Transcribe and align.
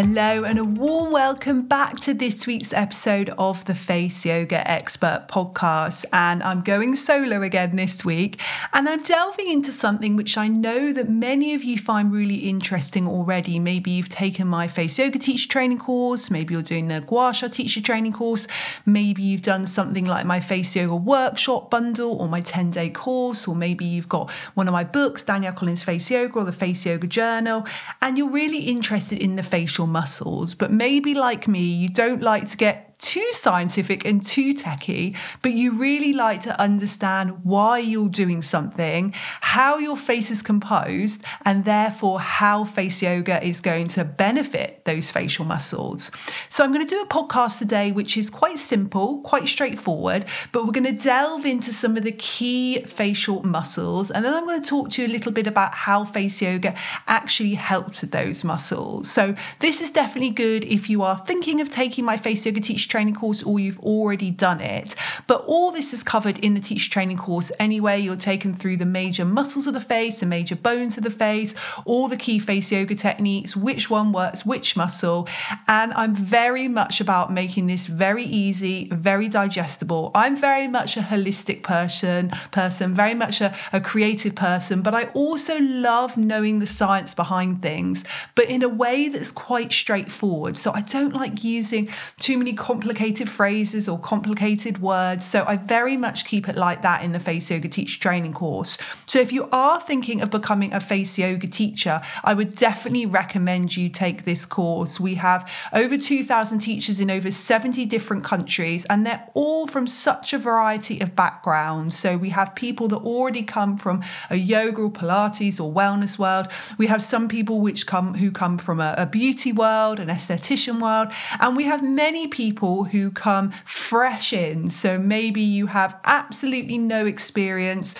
Hello, 0.00 0.44
and 0.44 0.60
a 0.60 0.64
warm 0.64 1.10
welcome 1.10 1.62
back 1.62 1.98
to 1.98 2.14
this 2.14 2.46
week's 2.46 2.72
episode 2.72 3.30
of 3.30 3.64
the 3.64 3.74
Face 3.74 4.24
Yoga 4.24 4.70
Expert 4.70 5.26
podcast. 5.28 6.04
And 6.12 6.40
I'm 6.44 6.62
going 6.62 6.94
solo 6.94 7.42
again 7.42 7.74
this 7.74 8.04
week, 8.04 8.40
and 8.72 8.88
I'm 8.88 9.02
delving 9.02 9.48
into 9.48 9.72
something 9.72 10.14
which 10.14 10.38
I 10.38 10.46
know 10.46 10.92
that 10.92 11.10
many 11.10 11.52
of 11.52 11.64
you 11.64 11.78
find 11.78 12.12
really 12.12 12.48
interesting 12.48 13.08
already. 13.08 13.58
Maybe 13.58 13.90
you've 13.90 14.08
taken 14.08 14.46
my 14.46 14.68
Face 14.68 15.00
Yoga 15.00 15.18
teacher 15.18 15.48
training 15.48 15.78
course, 15.78 16.30
maybe 16.30 16.54
you're 16.54 16.62
doing 16.62 16.86
the 16.86 17.00
Gua 17.00 17.32
Sha 17.34 17.48
teacher 17.48 17.82
training 17.82 18.12
course, 18.12 18.46
maybe 18.86 19.22
you've 19.24 19.42
done 19.42 19.66
something 19.66 20.04
like 20.04 20.24
my 20.24 20.38
Face 20.38 20.76
Yoga 20.76 20.94
workshop 20.94 21.72
bundle 21.72 22.12
or 22.12 22.28
my 22.28 22.40
10 22.40 22.70
day 22.70 22.88
course, 22.88 23.48
or 23.48 23.56
maybe 23.56 23.84
you've 23.84 24.08
got 24.08 24.30
one 24.54 24.68
of 24.68 24.72
my 24.72 24.84
books, 24.84 25.24
Danielle 25.24 25.54
Collins 25.54 25.82
Face 25.82 26.08
Yoga 26.08 26.38
or 26.38 26.44
the 26.44 26.52
Face 26.52 26.86
Yoga 26.86 27.08
Journal, 27.08 27.66
and 28.00 28.16
you're 28.16 28.30
really 28.30 28.60
interested 28.60 29.18
in 29.18 29.34
the 29.34 29.42
facial 29.42 29.87
muscles, 29.88 30.54
but 30.54 30.70
maybe 30.70 31.14
like 31.14 31.48
me, 31.48 31.60
you 31.60 31.88
don't 31.88 32.22
like 32.22 32.46
to 32.46 32.56
get 32.56 32.87
too 32.98 33.26
scientific 33.30 34.04
and 34.04 34.22
too 34.22 34.52
techy, 34.52 35.14
but 35.40 35.52
you 35.52 35.72
really 35.72 36.12
like 36.12 36.42
to 36.42 36.60
understand 36.60 37.44
why 37.44 37.78
you're 37.78 38.08
doing 38.08 38.42
something, 38.42 39.14
how 39.40 39.78
your 39.78 39.96
face 39.96 40.30
is 40.30 40.42
composed, 40.42 41.24
and 41.44 41.64
therefore 41.64 42.20
how 42.20 42.64
face 42.64 43.00
yoga 43.00 43.42
is 43.44 43.60
going 43.60 43.86
to 43.86 44.04
benefit 44.04 44.84
those 44.84 45.10
facial 45.10 45.44
muscles. 45.44 46.10
So, 46.48 46.64
I'm 46.64 46.72
going 46.72 46.86
to 46.86 46.94
do 46.94 47.00
a 47.00 47.06
podcast 47.06 47.58
today 47.58 47.92
which 47.92 48.16
is 48.16 48.30
quite 48.30 48.58
simple, 48.58 49.20
quite 49.22 49.46
straightforward, 49.46 50.24
but 50.50 50.66
we're 50.66 50.72
going 50.72 50.96
to 50.96 51.04
delve 51.04 51.46
into 51.46 51.72
some 51.72 51.96
of 51.96 52.02
the 52.02 52.12
key 52.12 52.82
facial 52.82 53.44
muscles, 53.44 54.10
and 54.10 54.24
then 54.24 54.34
I'm 54.34 54.44
going 54.44 54.60
to 54.60 54.68
talk 54.68 54.90
to 54.90 55.02
you 55.02 55.08
a 55.08 55.12
little 55.12 55.32
bit 55.32 55.46
about 55.46 55.72
how 55.72 56.04
face 56.04 56.42
yoga 56.42 56.74
actually 57.06 57.54
helps 57.54 58.00
with 58.00 58.10
those 58.10 58.42
muscles. 58.42 59.08
So, 59.08 59.36
this 59.60 59.80
is 59.80 59.90
definitely 59.90 60.30
good 60.30 60.64
if 60.64 60.90
you 60.90 61.02
are 61.02 61.18
thinking 61.18 61.60
of 61.60 61.70
taking 61.70 62.04
my 62.04 62.16
face 62.16 62.44
yoga 62.44 62.60
teacher 62.60 62.87
training 62.88 63.14
course 63.14 63.42
or 63.42 63.60
you've 63.60 63.78
already 63.80 64.30
done 64.30 64.60
it. 64.60 64.94
But 65.26 65.44
all 65.46 65.70
this 65.70 65.92
is 65.92 66.02
covered 66.02 66.38
in 66.38 66.54
the 66.54 66.60
teacher 66.60 66.90
training 66.90 67.18
course 67.18 67.52
anyway. 67.58 68.00
You're 68.00 68.16
taken 68.16 68.54
through 68.54 68.78
the 68.78 68.86
major 68.86 69.24
muscles 69.24 69.66
of 69.66 69.74
the 69.74 69.80
face, 69.80 70.20
the 70.20 70.26
major 70.26 70.56
bones 70.56 70.96
of 70.96 71.04
the 71.04 71.10
face, 71.10 71.54
all 71.84 72.08
the 72.08 72.16
key 72.16 72.38
face 72.38 72.72
yoga 72.72 72.94
techniques, 72.94 73.56
which 73.56 73.90
one 73.90 74.12
works, 74.12 74.44
which 74.46 74.76
muscle. 74.76 75.28
And 75.66 75.92
I'm 75.94 76.14
very 76.14 76.68
much 76.68 77.00
about 77.00 77.32
making 77.32 77.66
this 77.66 77.86
very 77.86 78.24
easy, 78.24 78.88
very 78.90 79.28
digestible. 79.28 80.10
I'm 80.14 80.36
very 80.36 80.68
much 80.68 80.96
a 80.96 81.00
holistic 81.00 81.62
person, 81.62 82.30
person, 82.50 82.94
very 82.94 83.14
much 83.14 83.40
a, 83.40 83.54
a 83.72 83.80
creative 83.80 84.34
person, 84.34 84.82
but 84.82 84.94
I 84.94 85.04
also 85.14 85.58
love 85.58 86.16
knowing 86.16 86.58
the 86.58 86.66
science 86.66 87.14
behind 87.14 87.62
things, 87.62 88.04
but 88.34 88.46
in 88.46 88.62
a 88.62 88.68
way 88.68 89.08
that's 89.08 89.30
quite 89.30 89.72
straightforward. 89.72 90.56
So 90.56 90.72
I 90.72 90.80
don't 90.80 91.14
like 91.14 91.44
using 91.44 91.88
too 92.16 92.38
many 92.38 92.52
complicated 92.52 92.77
phrases 92.82 93.88
or 93.88 93.98
complicated 93.98 94.80
words. 94.80 95.24
So 95.24 95.44
I 95.46 95.56
very 95.56 95.96
much 95.96 96.24
keep 96.24 96.48
it 96.48 96.56
like 96.56 96.82
that 96.82 97.02
in 97.02 97.12
the 97.12 97.20
face 97.20 97.50
yoga 97.50 97.68
teacher 97.68 98.00
training 98.00 98.34
course. 98.34 98.78
So 99.06 99.18
if 99.20 99.32
you 99.32 99.48
are 99.52 99.80
thinking 99.80 100.20
of 100.20 100.30
becoming 100.30 100.72
a 100.72 100.80
face 100.80 101.18
yoga 101.18 101.46
teacher, 101.46 102.00
I 102.24 102.34
would 102.34 102.54
definitely 102.54 103.06
recommend 103.06 103.76
you 103.76 103.88
take 103.88 104.24
this 104.24 104.46
course. 104.46 105.00
We 105.00 105.16
have 105.16 105.48
over 105.72 105.96
2,000 105.96 106.58
teachers 106.58 107.00
in 107.00 107.10
over 107.10 107.30
70 107.30 107.84
different 107.86 108.24
countries, 108.24 108.84
and 108.86 109.06
they're 109.06 109.28
all 109.34 109.66
from 109.66 109.86
such 109.86 110.32
a 110.32 110.38
variety 110.38 111.00
of 111.00 111.14
backgrounds. 111.16 111.96
So 111.96 112.16
we 112.16 112.30
have 112.30 112.54
people 112.54 112.88
that 112.88 112.98
already 112.98 113.42
come 113.42 113.76
from 113.76 114.02
a 114.30 114.36
yoga 114.36 114.82
or 114.82 114.90
Pilates 114.90 115.60
or 115.60 115.72
wellness 115.72 116.18
world. 116.18 116.48
We 116.76 116.86
have 116.86 117.02
some 117.02 117.28
people 117.28 117.60
which 117.60 117.86
come 117.86 118.14
who 118.14 118.30
come 118.30 118.58
from 118.58 118.80
a, 118.80 118.94
a 118.96 119.06
beauty 119.06 119.52
world, 119.52 120.00
an 120.00 120.08
esthetician 120.08 120.80
world, 120.80 121.08
and 121.40 121.56
we 121.56 121.64
have 121.64 121.82
many 121.82 122.26
people 122.26 122.67
people 122.68 122.84
who 122.84 123.10
come 123.10 123.50
fresh 123.64 124.32
in. 124.32 124.68
So 124.68 124.98
maybe 124.98 125.40
you 125.40 125.68
have 125.68 125.98
absolutely 126.04 126.76
no 126.76 127.06
experience 127.06 127.94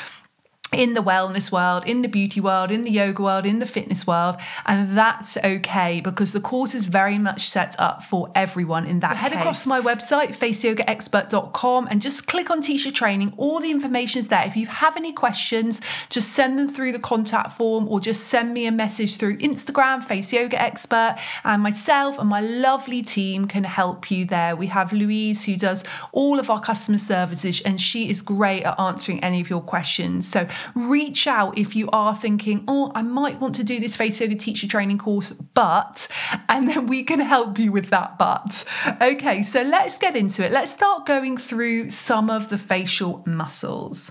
in 0.73 0.93
the 0.93 1.03
wellness 1.03 1.51
world, 1.51 1.85
in 1.87 2.03
the 2.03 2.09
beauty 2.09 2.41
world, 2.41 2.71
in 2.71 2.83
the 2.83 2.91
yoga 2.91 3.23
world, 3.23 3.47
in 3.47 3.59
the 3.59 3.67
fitness 3.67 4.07
world, 4.07 4.37
and 4.67 4.97
that's 4.97 5.39
okay 5.39 6.01
because 6.01 6.33
the 6.33 6.41
course 6.41 6.75
is 6.75 6.85
very 6.85 7.19
much 7.19 7.49
set 7.49 7.75
up 7.79 8.03
for 8.03 8.31
everyone 8.35 8.85
in 8.85 9.01
that. 9.01 9.11
So 9.11 9.15
head 9.17 9.33
case. 9.33 9.41
across 9.41 9.63
to 9.63 9.69
my 9.71 9.81
website, 9.81 10.37
faceyogaexpert.com, 10.37 11.89
and 11.91 12.03
just 12.03 12.27
click 12.27 12.51
on 12.51 12.61
teacher 12.61 12.91
training. 12.91 13.33
All 13.39 13.61
the 13.61 13.71
information 13.71 14.21
is 14.21 14.29
there. 14.29 14.45
If 14.47 14.57
you 14.57 14.67
have 14.67 14.97
any 14.97 15.13
questions, 15.13 15.81
just 16.11 16.33
send 16.33 16.59
them 16.59 16.69
through 16.69 16.93
the 16.93 16.99
contact 16.99 17.57
form 17.57 17.89
or 17.89 17.99
just 17.99 18.25
send 18.25 18.53
me 18.53 18.67
a 18.67 18.73
message 18.73 19.17
through 19.17 19.39
Instagram, 19.39 20.05
Face 20.05 20.33
Yoga 20.33 20.61
Expert, 20.61 21.17
and 21.45 21.63
myself 21.63 22.19
and 22.19 22.29
my 22.29 22.41
lovely 22.41 23.03
team 23.03 23.47
can 23.47 23.65
help 23.65 24.11
you 24.11 24.27
there. 24.27 24.55
We 24.55 24.67
have 24.67 24.93
Louise 24.93 25.45
who 25.45 25.57
does 25.57 25.83
all 26.13 26.39
of 26.39 26.51
our 26.51 26.61
customer 26.61 26.99
services, 26.99 27.63
and 27.63 27.81
she 27.81 28.11
is 28.11 28.21
great 28.21 28.65
at 28.65 28.79
answering 28.79 29.25
any 29.25 29.41
of 29.41 29.49
your 29.49 29.63
questions. 29.63 30.29
So 30.29 30.47
reach 30.75 31.27
out 31.27 31.57
if 31.59 31.75
you 31.77 31.89
are 31.91 32.15
thinking, 32.15 32.65
oh, 32.69 32.93
I 32.95 33.03
might 33.03 33.41
want 33.41 33.55
to 33.57 33.65
do 33.65 33.81
this 33.81 33.97
face 33.97 34.21
yoga 34.21 34.37
teacher 34.37 34.67
training 34.67 34.99
course, 34.99 35.31
but, 35.55 36.09
and 36.49 36.69
then 36.69 36.87
we 36.87 37.03
can 37.03 37.21
help 37.21 37.59
you 37.59 37.73
with 37.73 37.91
that 37.91 38.19
but. 38.19 38.65
Okay, 39.01 39.43
so 39.43 39.63
let's 39.63 39.99
get 39.99 40.17
into 40.17 40.45
it. 40.45 40.53
Let's 40.53 40.73
start 40.73 41.07
going 41.07 41.37
through 41.37 41.91
some 41.91 42.31
of 42.31 42.49
the 42.49 42.59
facial 42.59 43.23
muscles. 43.27 44.11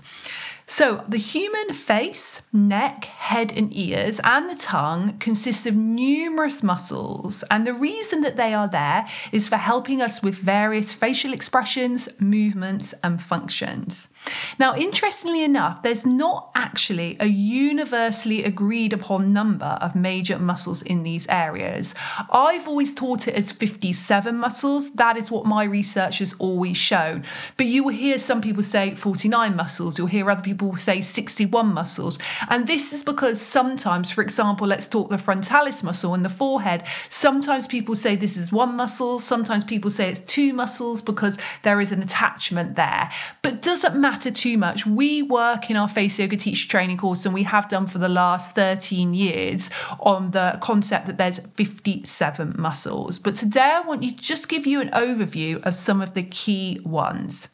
So, 0.70 1.02
the 1.08 1.16
human 1.16 1.72
face, 1.72 2.42
neck, 2.52 3.06
head, 3.06 3.52
and 3.56 3.74
ears, 3.74 4.20
and 4.22 4.50
the 4.50 4.54
tongue 4.54 5.16
consist 5.18 5.64
of 5.64 5.74
numerous 5.74 6.62
muscles, 6.62 7.42
and 7.50 7.66
the 7.66 7.72
reason 7.72 8.20
that 8.20 8.36
they 8.36 8.52
are 8.52 8.68
there 8.68 9.08
is 9.32 9.48
for 9.48 9.56
helping 9.56 10.02
us 10.02 10.22
with 10.22 10.34
various 10.34 10.92
facial 10.92 11.32
expressions, 11.32 12.06
movements, 12.20 12.92
and 13.02 13.22
functions. 13.22 14.10
Now, 14.58 14.76
interestingly 14.76 15.42
enough, 15.42 15.82
there's 15.82 16.04
not 16.04 16.50
actually 16.54 17.16
a 17.18 17.26
universally 17.26 18.44
agreed 18.44 18.92
upon 18.92 19.32
number 19.32 19.78
of 19.80 19.94
major 19.94 20.38
muscles 20.38 20.82
in 20.82 21.02
these 21.02 21.26
areas. 21.28 21.94
I've 22.30 22.68
always 22.68 22.92
taught 22.92 23.26
it 23.26 23.34
as 23.34 23.52
57 23.52 24.36
muscles. 24.36 24.92
That 24.94 25.16
is 25.16 25.30
what 25.30 25.46
my 25.46 25.64
research 25.64 26.18
has 26.18 26.34
always 26.38 26.76
shown. 26.76 27.24
But 27.56 27.66
you 27.66 27.84
will 27.84 27.94
hear 27.94 28.18
some 28.18 28.42
people 28.42 28.62
say 28.62 28.94
49 28.94 29.56
muscles, 29.56 29.96
you'll 29.96 30.08
hear 30.08 30.30
other 30.30 30.42
people 30.42 30.57
people 30.58 30.76
say 30.76 31.00
61 31.00 31.72
muscles. 31.72 32.18
And 32.48 32.66
this 32.66 32.92
is 32.92 33.04
because 33.04 33.40
sometimes, 33.40 34.10
for 34.10 34.22
example, 34.22 34.66
let's 34.66 34.88
talk 34.88 35.08
the 35.08 35.18
frontalis 35.18 35.82
muscle 35.82 36.14
in 36.14 36.22
the 36.22 36.28
forehead. 36.28 36.82
Sometimes 37.08 37.66
people 37.66 37.94
say 37.94 38.16
this 38.16 38.36
is 38.36 38.50
one 38.50 38.74
muscle, 38.74 39.20
sometimes 39.20 39.62
people 39.62 39.90
say 39.90 40.10
it's 40.10 40.20
two 40.20 40.52
muscles 40.52 41.00
because 41.00 41.38
there 41.62 41.80
is 41.80 41.92
an 41.92 42.02
attachment 42.02 42.74
there. 42.74 43.08
But 43.42 43.62
doesn't 43.62 43.96
matter 43.96 44.30
too 44.32 44.58
much. 44.58 44.84
We 44.84 45.22
work 45.22 45.70
in 45.70 45.76
our 45.76 45.88
face 45.88 46.18
yoga 46.18 46.36
teacher 46.36 46.68
training 46.68 46.98
course, 46.98 47.24
and 47.24 47.32
we 47.32 47.44
have 47.44 47.68
done 47.68 47.86
for 47.86 47.98
the 47.98 48.08
last 48.08 48.56
13 48.56 49.14
years 49.14 49.70
on 50.00 50.32
the 50.32 50.58
concept 50.60 51.06
that 51.06 51.18
there's 51.18 51.38
57 51.54 52.56
muscles. 52.58 53.20
But 53.20 53.36
today 53.36 53.60
I 53.60 53.80
want 53.80 54.02
you 54.02 54.10
to 54.10 54.16
just 54.16 54.48
give 54.48 54.66
you 54.66 54.80
an 54.80 54.90
overview 54.90 55.62
of 55.64 55.76
some 55.76 56.00
of 56.00 56.14
the 56.14 56.24
key 56.24 56.80
ones. 56.84 57.48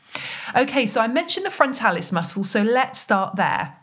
Okay, 0.57 0.87
so 0.87 1.01
I 1.01 1.09
mentioned 1.09 1.47
the 1.47 1.51
frontalis 1.51 2.13
muscle, 2.13 2.45
so 2.45 2.63
let's 2.63 3.01
start 3.01 3.37
there. 3.37 3.77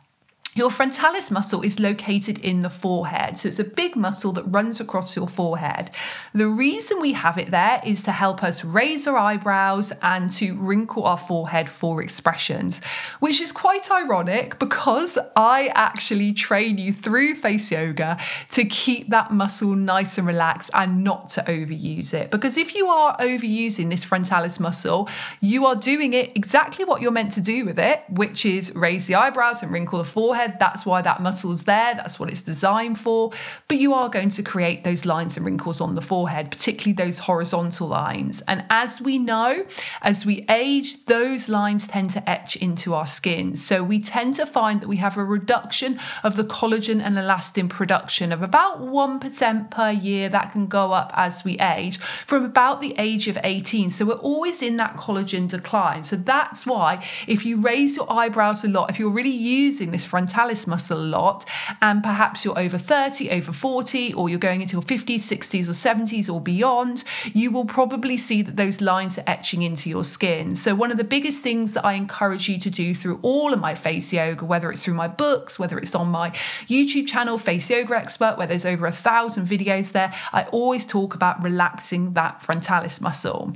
Your 0.53 0.69
frontalis 0.69 1.31
muscle 1.31 1.62
is 1.62 1.79
located 1.79 2.38
in 2.39 2.59
the 2.59 2.69
forehead. 2.69 3.38
So 3.38 3.47
it's 3.47 3.59
a 3.59 3.63
big 3.63 3.95
muscle 3.95 4.34
that 4.34 4.44
runs 4.44 4.81
across 4.81 5.16
your 5.16 5.29
forehead. 5.29 5.91
The 6.34 6.50
reason 6.50 7.00
we 7.00 7.13
have 7.13 7.38
it 7.38 7.51
there 7.51 7.81
is 7.85 8.03
to 8.03 8.12
help 8.12 8.44
us 8.44 8.66
raise 8.66 9.07
our 9.07 9.16
eyebrows 9.16 9.94
and 10.01 10.29
to 10.31 10.53
wrinkle 10.57 11.06
our 11.06 11.17
forehead 11.17 11.69
for 11.69 12.01
expressions, 12.01 12.84
which 13.22 13.39
is 13.39 13.53
quite 13.53 13.89
ironic 13.89 14.59
because 14.59 15.17
I 15.38 15.72
actually 15.73 16.34
train 16.34 16.78
you 16.78 16.91
through 16.91 17.35
face 17.35 17.72
yoga 17.72 18.18
to 18.50 18.65
keep 18.65 19.09
that 19.09 19.31
muscle 19.31 19.74
nice 19.74 20.18
and 20.18 20.27
relaxed 20.27 20.71
and 20.74 21.01
not 21.01 21.30
to 21.30 21.44
overuse 21.44 22.13
it. 22.13 22.30
Because 22.30 22.57
if 22.57 22.75
you 22.75 22.89
are 22.89 23.15
overusing 23.19 23.89
this 23.89 24.04
frontalis 24.04 24.59
muscle, 24.59 25.07
you 25.39 25.65
are 25.65 25.77
doing 25.77 26.13
it 26.13 26.36
exactly 26.36 26.83
what 26.83 27.01
you're 27.01 27.09
meant 27.09 27.31
to 27.31 27.42
do 27.42 27.63
with 27.63 27.80
it, 27.80 28.04
which 28.09 28.45
is 28.45 28.75
raise 28.75 29.07
the 29.07 29.15
eyebrows 29.15 29.63
and 29.63 29.71
wrinkle 29.71 30.00
the 30.00 30.04
forehead 30.04 30.41
That's 30.48 30.86
why 30.86 31.02
that 31.02 31.22
muscle's 31.22 31.64
there. 31.64 31.96
That's 31.96 32.20
what 32.20 32.30
it's 32.30 32.42
designed 32.42 33.00
for. 33.00 33.32
But 33.68 33.78
you 33.78 33.94
are 33.94 34.10
going 34.10 34.30
to 34.30 34.44
create 34.44 34.84
those 34.84 35.06
lines 35.06 35.38
and 35.38 35.46
wrinkles 35.46 35.82
on 35.82 35.96
the 35.96 36.02
forehead, 36.02 36.52
particularly 36.52 36.94
those 36.94 37.20
horizontal 37.20 37.88
lines. 37.88 38.42
And 38.48 38.64
as 38.70 39.02
we 39.02 39.18
know, 39.18 39.66
as 40.02 40.26
we 40.26 40.46
age, 40.50 41.06
those 41.06 41.50
lines 41.50 41.88
tend 41.88 42.10
to 42.12 42.30
etch 42.30 42.56
into 42.56 42.94
our 42.94 43.08
skin. 43.08 43.56
So 43.56 43.84
we 43.84 44.02
tend 44.02 44.36
to 44.36 44.46
find 44.46 44.82
that 44.82 44.88
we 44.88 44.98
have 44.98 45.18
a 45.18 45.24
reduction 45.24 46.00
of 46.24 46.36
the 46.36 46.44
collagen 46.44 47.02
and 47.02 47.16
elastin 47.16 47.70
production 47.70 48.32
of 48.32 48.42
about 48.42 48.82
1% 48.82 49.72
per 49.72 49.92
year. 49.92 50.30
That 50.30 50.52
can 50.52 50.68
go 50.68 50.92
up 50.92 51.12
as 51.16 51.44
we 51.44 51.60
age 51.60 52.00
from 52.26 52.46
about 52.46 52.82
the 52.82 52.96
age 52.98 53.28
of 53.28 53.38
18. 53.44 53.92
So 53.92 54.06
we're 54.06 54.14
always 54.16 54.62
in 54.62 54.78
that 54.78 54.98
collagen 54.98 55.50
decline. 55.50 56.04
So 56.04 56.16
that's 56.16 56.66
why 56.66 57.04
if 57.28 57.46
you 57.46 57.58
raise 57.58 57.98
your 57.98 58.12
eyebrows 58.12 58.64
a 58.64 58.68
lot, 58.68 58.90
if 58.90 59.00
you're 59.00 59.10
really 59.10 59.30
using 59.30 59.92
this 59.92 60.06
front 60.06 60.31
frontalis 60.31 60.68
muscle 60.68 60.98
a 60.98 61.01
lot, 61.01 61.45
and 61.81 62.01
perhaps 62.04 62.45
you're 62.45 62.57
over 62.57 62.78
30, 62.78 63.31
over 63.31 63.51
40, 63.51 64.13
or 64.13 64.30
you're 64.30 64.39
going 64.39 64.62
into 64.62 64.74
your 64.74 64.81
50s, 64.81 65.19
60s, 65.19 65.68
or 65.68 65.72
70s, 65.72 66.33
or 66.33 66.39
beyond, 66.39 67.04
you 67.33 67.51
will 67.51 67.66
probably 67.66 68.18
see 68.18 68.42
that 68.42 68.56
those 68.56 68.81
lines 68.81 69.18
are 69.18 69.24
etching 69.28 69.62
into 69.62 69.89
your 69.89 70.04
skin. 70.04 70.56
So, 70.56 70.74
one 70.75 70.92
of 70.92 70.98
the 70.98 71.04
biggest 71.04 71.44
things 71.44 71.74
that 71.74 71.86
I 71.86 71.94
encourage 71.94 72.48
you 72.48 72.60
to 72.60 72.69
do 72.69 72.94
through 72.95 73.19
all 73.22 73.54
of 73.54 73.60
my 73.60 73.75
face 73.75 74.13
yoga, 74.13 74.45
whether 74.45 74.72
it's 74.72 74.83
through 74.83 74.94
my 74.94 75.07
books, 75.07 75.60
whether 75.60 75.78
it's 75.78 75.95
on 75.95 76.07
my 76.07 76.31
YouTube 76.68 77.07
channel, 77.07 77.38
Face 77.38 77.69
Yoga 77.69 77.98
Expert, 77.98 78.38
where 78.38 78.48
there's 78.48 78.66
over 78.66 78.86
a 78.86 78.92
thousand 78.92 79.48
videos 79.48 79.92
there, 79.92 80.13
I 80.31 80.44
always 80.45 80.86
talk 80.86 81.13
about 81.13 81.42
relaxing 81.44 82.13
that 82.13 82.42
frontalis 82.42 83.01
muscle. 83.01 83.56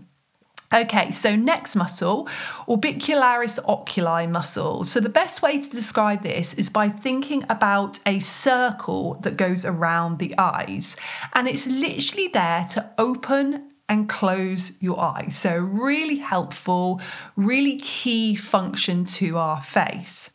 Okay, 0.76 1.12
so 1.12 1.38
next 1.38 1.78
muscle, 1.78 2.28
orbicularis 2.68 3.60
oculi 3.66 4.28
muscle. 4.28 4.84
So 4.84 5.00
the 5.00 5.08
best 5.08 5.42
way 5.42 5.62
to 5.62 5.70
describe 5.70 6.22
this 6.22 6.54
is 6.56 6.70
by 6.70 6.90
thinking 6.90 7.46
about 7.48 8.00
a 8.06 8.20
circle 8.20 9.14
that 9.22 9.38
goes 9.38 9.64
around 9.64 10.20
the 10.20 10.38
eyes. 10.38 10.98
And 11.34 11.48
it's 11.48 11.66
literally 11.66 12.28
there 12.28 12.68
to 12.72 12.92
open 12.98 13.72
and 13.88 14.10
close 14.10 14.74
your 14.82 15.00
eyes. 15.00 15.38
So, 15.38 15.56
really 15.56 16.18
helpful, 16.18 17.00
really 17.36 17.78
key 17.78 18.36
function 18.36 19.06
to 19.06 19.38
our 19.38 19.62
face. 19.62 20.32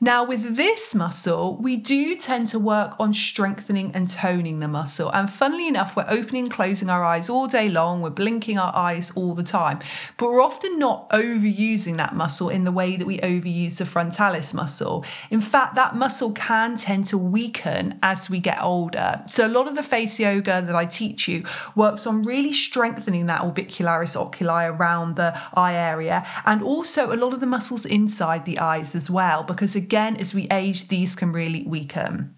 Now, 0.00 0.24
with 0.24 0.56
this 0.56 0.94
muscle, 0.94 1.56
we 1.56 1.76
do 1.76 2.16
tend 2.16 2.48
to 2.48 2.58
work 2.58 2.94
on 2.98 3.14
strengthening 3.14 3.92
and 3.94 4.08
toning 4.08 4.58
the 4.58 4.68
muscle. 4.68 5.10
And 5.10 5.30
funnily 5.30 5.68
enough, 5.68 5.96
we're 5.96 6.04
opening 6.08 6.44
and 6.44 6.52
closing 6.52 6.90
our 6.90 7.04
eyes 7.04 7.30
all 7.30 7.46
day 7.46 7.68
long, 7.68 8.02
we're 8.02 8.10
blinking 8.10 8.58
our 8.58 8.74
eyes 8.74 9.12
all 9.14 9.34
the 9.34 9.42
time, 9.42 9.78
but 10.18 10.30
we're 10.30 10.42
often 10.42 10.78
not 10.78 11.08
overusing 11.10 11.96
that 11.96 12.14
muscle 12.14 12.50
in 12.50 12.64
the 12.64 12.72
way 12.72 12.96
that 12.96 13.06
we 13.06 13.18
overuse 13.20 13.78
the 13.78 13.86
frontalis 13.86 14.52
muscle. 14.52 15.04
In 15.30 15.40
fact, 15.40 15.74
that 15.76 15.94
muscle 15.94 16.32
can 16.32 16.76
tend 16.76 17.06
to 17.06 17.16
weaken 17.16 17.98
as 18.02 18.28
we 18.28 18.40
get 18.40 18.58
older. 18.60 19.22
So, 19.26 19.46
a 19.46 19.48
lot 19.48 19.68
of 19.68 19.74
the 19.74 19.82
face 19.82 20.18
yoga 20.18 20.60
that 20.66 20.74
I 20.74 20.84
teach 20.86 21.28
you 21.28 21.44
works 21.76 22.06
on 22.06 22.24
really 22.24 22.52
strengthening 22.52 23.26
that 23.26 23.40
orbicularis 23.40 24.16
oculi 24.16 24.66
around 24.66 25.16
the 25.16 25.40
eye 25.54 25.74
area 25.74 26.26
and 26.44 26.62
also 26.62 27.14
a 27.14 27.16
lot 27.16 27.32
of 27.32 27.40
the 27.40 27.46
muscles 27.46 27.86
inside 27.86 28.44
the 28.44 28.58
eyes 28.58 28.94
as 28.94 29.08
well 29.08 29.43
because 29.46 29.74
again, 29.74 30.16
as 30.16 30.34
we 30.34 30.48
age, 30.50 30.88
these 30.88 31.14
can 31.14 31.32
really 31.32 31.64
weaken. 31.66 32.34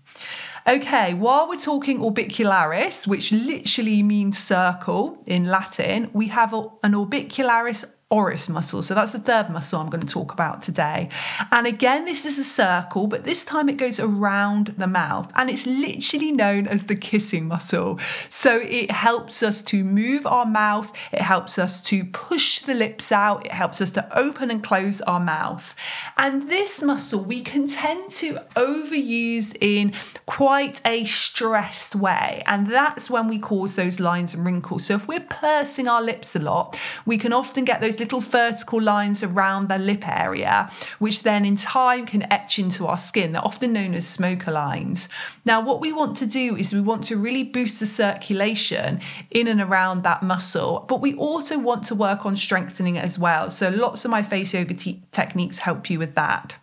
Okay, 0.69 1.15
while 1.15 1.49
we're 1.49 1.57
talking 1.57 2.01
orbicularis, 2.01 3.07
which 3.07 3.31
literally 3.31 4.03
means 4.03 4.37
circle 4.37 5.23
in 5.25 5.45
Latin, 5.45 6.11
we 6.13 6.27
have 6.27 6.53
an 6.53 6.93
orbicularis 6.93 7.85
oris 8.09 8.49
muscle. 8.49 8.83
So 8.83 8.95
that's 8.95 9.11
the 9.11 9.19
third 9.19 9.51
muscle 9.51 9.81
I'm 9.81 9.91
going 9.91 10.07
to 10.07 10.13
talk 10.13 10.33
about 10.33 10.63
today. 10.63 11.09
And 11.51 11.67
again, 11.67 12.05
this 12.05 12.25
is 12.25 12.39
a 12.39 12.45
circle, 12.45 13.09
but 13.09 13.25
this 13.25 13.45
time 13.45 13.69
it 13.69 13.79
goes 13.79 13.99
around 13.99 14.77
the 14.79 14.87
mouth 14.87 15.33
and 15.35 15.51
it's 15.51 15.67
literally 15.67 16.31
known 16.31 16.69
as 16.69 16.85
the 16.85 16.95
kissing 16.95 17.49
muscle. 17.49 17.99
So 18.29 18.61
it 18.61 18.93
helps 18.93 19.43
us 19.43 19.61
to 19.63 19.83
move 19.83 20.25
our 20.25 20.47
mouth, 20.47 20.93
it 21.11 21.21
helps 21.21 21.59
us 21.59 21.83
to 21.85 22.05
push 22.05 22.61
the 22.61 22.75
lips 22.75 23.11
out, 23.11 23.45
it 23.45 23.51
helps 23.51 23.81
us 23.81 23.91
to 23.93 24.17
open 24.17 24.53
and 24.53 24.63
close 24.63 25.01
our 25.01 25.21
mouth. 25.21 25.75
And 26.17 26.49
this 26.49 26.81
muscle 26.83 27.25
we 27.25 27.41
can 27.41 27.67
tend 27.67 28.11
to 28.11 28.35
overuse 28.55 29.57
in 29.61 29.93
quite 30.27 30.81
a 30.87 31.05
stressed 31.05 31.97
way. 31.97 32.45
And 32.47 32.69
that's 32.69 33.11
when 33.11 33.27
we 33.27 33.41
cause 33.41 33.75
those 33.75 33.99
lines 33.99 34.33
and 34.33 34.47
wrinkles. 34.47 34.87
So 34.87 34.95
if 34.95 35.09
we're 35.09 35.19
pursing 35.19 35.89
our 35.89 36.03
lips 36.03 36.37
a 36.37 36.39
lot, 36.39 36.79
we 37.05 37.19
can 37.19 37.33
often 37.33 37.65
get 37.65 37.81
those 37.81 37.96
those 37.97 38.01
little 38.01 38.21
vertical 38.21 38.81
lines 38.81 39.23
around 39.23 39.69
the 39.69 39.79
lip 39.79 40.07
area, 40.07 40.71
which 40.99 41.23
then 41.23 41.45
in 41.45 41.57
time 41.57 42.07
can 42.07 42.31
etch 42.33 42.59
into 42.59 42.87
our 42.87 42.99
skin. 42.99 43.33
They're 43.33 43.45
often 43.45 43.73
known 43.73 43.95
as 43.95 44.07
smoker 44.07 44.51
lines. 44.51 45.09
Now, 45.45 45.61
what 45.61 45.81
we 45.81 45.93
want 45.93 46.17
to 46.19 46.27
do 46.27 46.57
is 46.57 46.73
we 46.73 46.81
want 46.81 47.05
to 47.05 47.17
really 47.17 47.45
boost 47.45 47.81
the 47.81 47.87
circulation 47.87 49.01
in 49.31 49.49
and 49.49 49.61
around 49.61 50.03
that 50.03 50.23
muscle, 50.23 50.85
but 50.89 51.01
we 51.01 51.15
also 51.15 51.59
want 51.59 51.85
to 51.85 51.95
work 51.95 52.27
on 52.27 52.37
strengthening 52.37 52.97
it 52.97 53.05
as 53.05 53.19
well. 53.19 53.51
So, 53.51 53.71
lots 53.71 54.05
of 54.05 54.11
my 54.11 54.23
face 54.23 54.55
yoga 54.55 54.75
te- 54.75 55.03
techniques 55.13 55.59
help 55.59 55.89
you 55.91 55.99
with 55.99 56.15
that. 56.15 56.57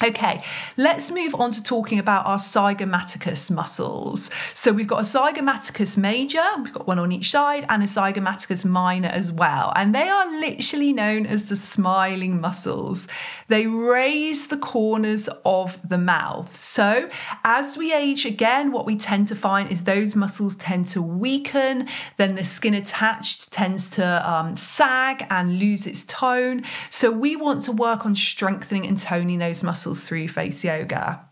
Okay, 0.00 0.44
let's 0.76 1.10
move 1.10 1.34
on 1.34 1.50
to 1.50 1.60
talking 1.60 1.98
about 1.98 2.24
our 2.24 2.38
zygomaticus 2.38 3.50
muscles. 3.50 4.30
So 4.54 4.70
we've 4.72 4.86
got 4.86 5.00
a 5.00 5.02
zygomaticus 5.02 5.96
major, 5.96 6.44
we've 6.62 6.72
got 6.72 6.86
one 6.86 7.00
on 7.00 7.10
each 7.10 7.32
side, 7.32 7.66
and 7.68 7.82
a 7.82 7.86
zygomaticus 7.86 8.64
minor 8.64 9.08
as 9.08 9.32
well. 9.32 9.72
And 9.74 9.92
they 9.92 10.08
are 10.08 10.30
literally 10.38 10.92
known 10.92 11.26
as 11.26 11.48
the 11.48 11.56
smiling 11.56 12.40
muscles. 12.40 13.08
They 13.48 13.66
raise 13.66 14.46
the 14.46 14.56
corners 14.56 15.28
of 15.44 15.76
the 15.88 15.98
mouth. 15.98 16.56
So 16.56 17.10
as 17.42 17.76
we 17.76 17.92
age 17.92 18.24
again, 18.24 18.70
what 18.70 18.86
we 18.86 18.96
tend 18.96 19.26
to 19.28 19.34
find 19.34 19.68
is 19.68 19.82
those 19.82 20.14
muscles 20.14 20.54
tend 20.54 20.86
to 20.86 21.02
weaken, 21.02 21.88
then 22.18 22.36
the 22.36 22.44
skin 22.44 22.74
attached 22.74 23.50
tends 23.50 23.90
to 23.90 24.30
um, 24.30 24.54
sag 24.54 25.26
and 25.28 25.58
lose 25.58 25.88
its 25.88 26.06
tone. 26.06 26.62
So 26.88 27.10
we 27.10 27.34
want 27.34 27.62
to 27.62 27.72
work 27.72 28.06
on 28.06 28.14
strengthening 28.14 28.86
and 28.86 28.96
toning 28.96 29.40
those 29.40 29.64
muscles 29.64 29.87
muscles 29.88 30.06
through 30.06 30.28
face 30.28 30.64
yoga. 30.64 31.24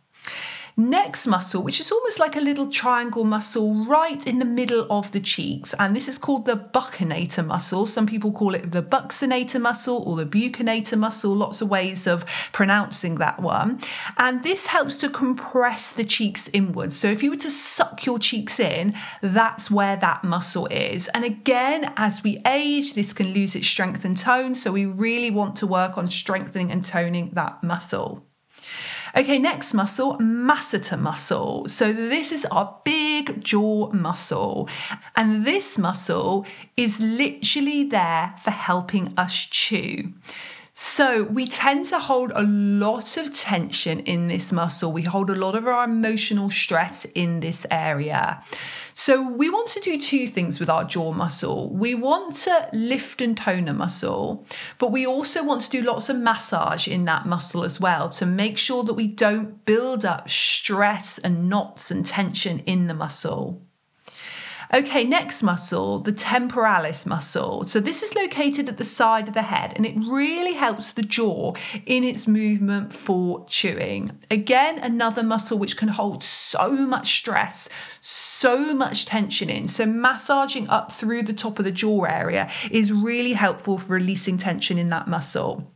Next 0.78 1.26
muscle, 1.26 1.62
which 1.62 1.80
is 1.80 1.90
almost 1.90 2.18
like 2.18 2.36
a 2.36 2.40
little 2.40 2.70
triangle 2.70 3.24
muscle 3.24 3.86
right 3.86 4.26
in 4.26 4.38
the 4.38 4.44
middle 4.44 4.86
of 4.90 5.10
the 5.12 5.20
cheeks, 5.20 5.74
and 5.78 5.96
this 5.96 6.06
is 6.06 6.18
called 6.18 6.44
the 6.44 6.68
buccinator 6.74 7.46
muscle. 7.46 7.86
Some 7.86 8.06
people 8.06 8.30
call 8.30 8.54
it 8.54 8.72
the 8.72 8.82
buccinator 8.82 9.58
muscle 9.58 10.02
or 10.06 10.16
the 10.16 10.26
buccinator 10.26 10.98
muscle, 10.98 11.34
lots 11.34 11.62
of 11.62 11.70
ways 11.70 12.06
of 12.06 12.26
pronouncing 12.52 13.14
that 13.14 13.40
one. 13.40 13.80
And 14.18 14.42
this 14.42 14.66
helps 14.66 14.98
to 14.98 15.08
compress 15.08 15.90
the 15.90 16.04
cheeks 16.04 16.50
inwards. 16.52 16.94
So 16.94 17.08
if 17.08 17.22
you 17.22 17.30
were 17.30 17.38
to 17.38 17.50
suck 17.50 18.04
your 18.04 18.18
cheeks 18.18 18.60
in, 18.60 18.92
that's 19.22 19.70
where 19.70 19.96
that 19.96 20.24
muscle 20.24 20.66
is. 20.66 21.08
And 21.14 21.24
again, 21.24 21.94
as 21.96 22.22
we 22.22 22.42
age, 22.44 22.92
this 22.92 23.14
can 23.14 23.28
lose 23.28 23.56
its 23.56 23.66
strength 23.66 24.04
and 24.04 24.16
tone. 24.16 24.54
So 24.54 24.72
we 24.72 24.84
really 24.84 25.30
want 25.30 25.56
to 25.56 25.66
work 25.66 25.96
on 25.96 26.10
strengthening 26.10 26.70
and 26.70 26.84
toning 26.84 27.30
that 27.32 27.62
muscle. 27.62 28.26
Okay, 29.16 29.38
next 29.38 29.72
muscle, 29.72 30.18
masseter 30.18 31.00
muscle. 31.00 31.66
So 31.68 31.90
this 31.90 32.32
is 32.32 32.44
our 32.44 32.78
big 32.84 33.42
jaw 33.42 33.90
muscle. 33.90 34.68
And 35.16 35.46
this 35.46 35.78
muscle 35.78 36.44
is 36.76 37.00
literally 37.00 37.84
there 37.84 38.34
for 38.44 38.50
helping 38.50 39.14
us 39.16 39.32
chew. 39.34 40.12
So, 40.78 41.22
we 41.22 41.46
tend 41.46 41.86
to 41.86 41.98
hold 41.98 42.32
a 42.34 42.42
lot 42.42 43.16
of 43.16 43.32
tension 43.32 44.00
in 44.00 44.28
this 44.28 44.52
muscle. 44.52 44.92
We 44.92 45.04
hold 45.04 45.30
a 45.30 45.34
lot 45.34 45.54
of 45.54 45.66
our 45.66 45.84
emotional 45.84 46.50
stress 46.50 47.06
in 47.14 47.40
this 47.40 47.64
area. 47.70 48.42
So, 48.92 49.26
we 49.26 49.48
want 49.48 49.68
to 49.68 49.80
do 49.80 49.98
two 49.98 50.26
things 50.26 50.60
with 50.60 50.68
our 50.68 50.84
jaw 50.84 51.12
muscle. 51.12 51.72
We 51.72 51.94
want 51.94 52.34
to 52.44 52.68
lift 52.74 53.22
and 53.22 53.34
tone 53.34 53.68
a 53.68 53.72
muscle, 53.72 54.46
but 54.78 54.92
we 54.92 55.06
also 55.06 55.42
want 55.42 55.62
to 55.62 55.70
do 55.70 55.80
lots 55.80 56.10
of 56.10 56.18
massage 56.18 56.86
in 56.86 57.06
that 57.06 57.24
muscle 57.24 57.64
as 57.64 57.80
well 57.80 58.10
to 58.10 58.26
make 58.26 58.58
sure 58.58 58.84
that 58.84 58.92
we 58.92 59.06
don't 59.06 59.64
build 59.64 60.04
up 60.04 60.28
stress 60.28 61.16
and 61.16 61.48
knots 61.48 61.90
and 61.90 62.04
tension 62.04 62.58
in 62.66 62.86
the 62.86 62.92
muscle. 62.94 63.65
Okay, 64.74 65.04
next 65.04 65.42
muscle, 65.42 66.00
the 66.00 66.12
temporalis 66.12 67.06
muscle. 67.06 67.64
So 67.64 67.78
this 67.78 68.02
is 68.02 68.14
located 68.14 68.68
at 68.68 68.78
the 68.78 68.84
side 68.84 69.28
of 69.28 69.34
the 69.34 69.42
head 69.42 69.72
and 69.76 69.86
it 69.86 69.94
really 69.96 70.54
helps 70.54 70.92
the 70.92 71.02
jaw 71.02 71.52
in 71.86 72.02
its 72.02 72.26
movement 72.26 72.92
for 72.92 73.44
chewing. 73.46 74.18
Again, 74.30 74.78
another 74.80 75.22
muscle 75.22 75.58
which 75.58 75.76
can 75.76 75.88
hold 75.88 76.22
so 76.22 76.70
much 76.70 77.18
stress, 77.18 77.68
so 78.00 78.74
much 78.74 79.06
tension 79.06 79.48
in. 79.48 79.68
So 79.68 79.86
massaging 79.86 80.68
up 80.68 80.90
through 80.90 81.22
the 81.22 81.32
top 81.32 81.58
of 81.58 81.64
the 81.64 81.72
jaw 81.72 82.04
area 82.04 82.50
is 82.70 82.92
really 82.92 83.34
helpful 83.34 83.78
for 83.78 83.94
releasing 83.94 84.36
tension 84.36 84.78
in 84.78 84.88
that 84.88 85.06
muscle. 85.06 85.72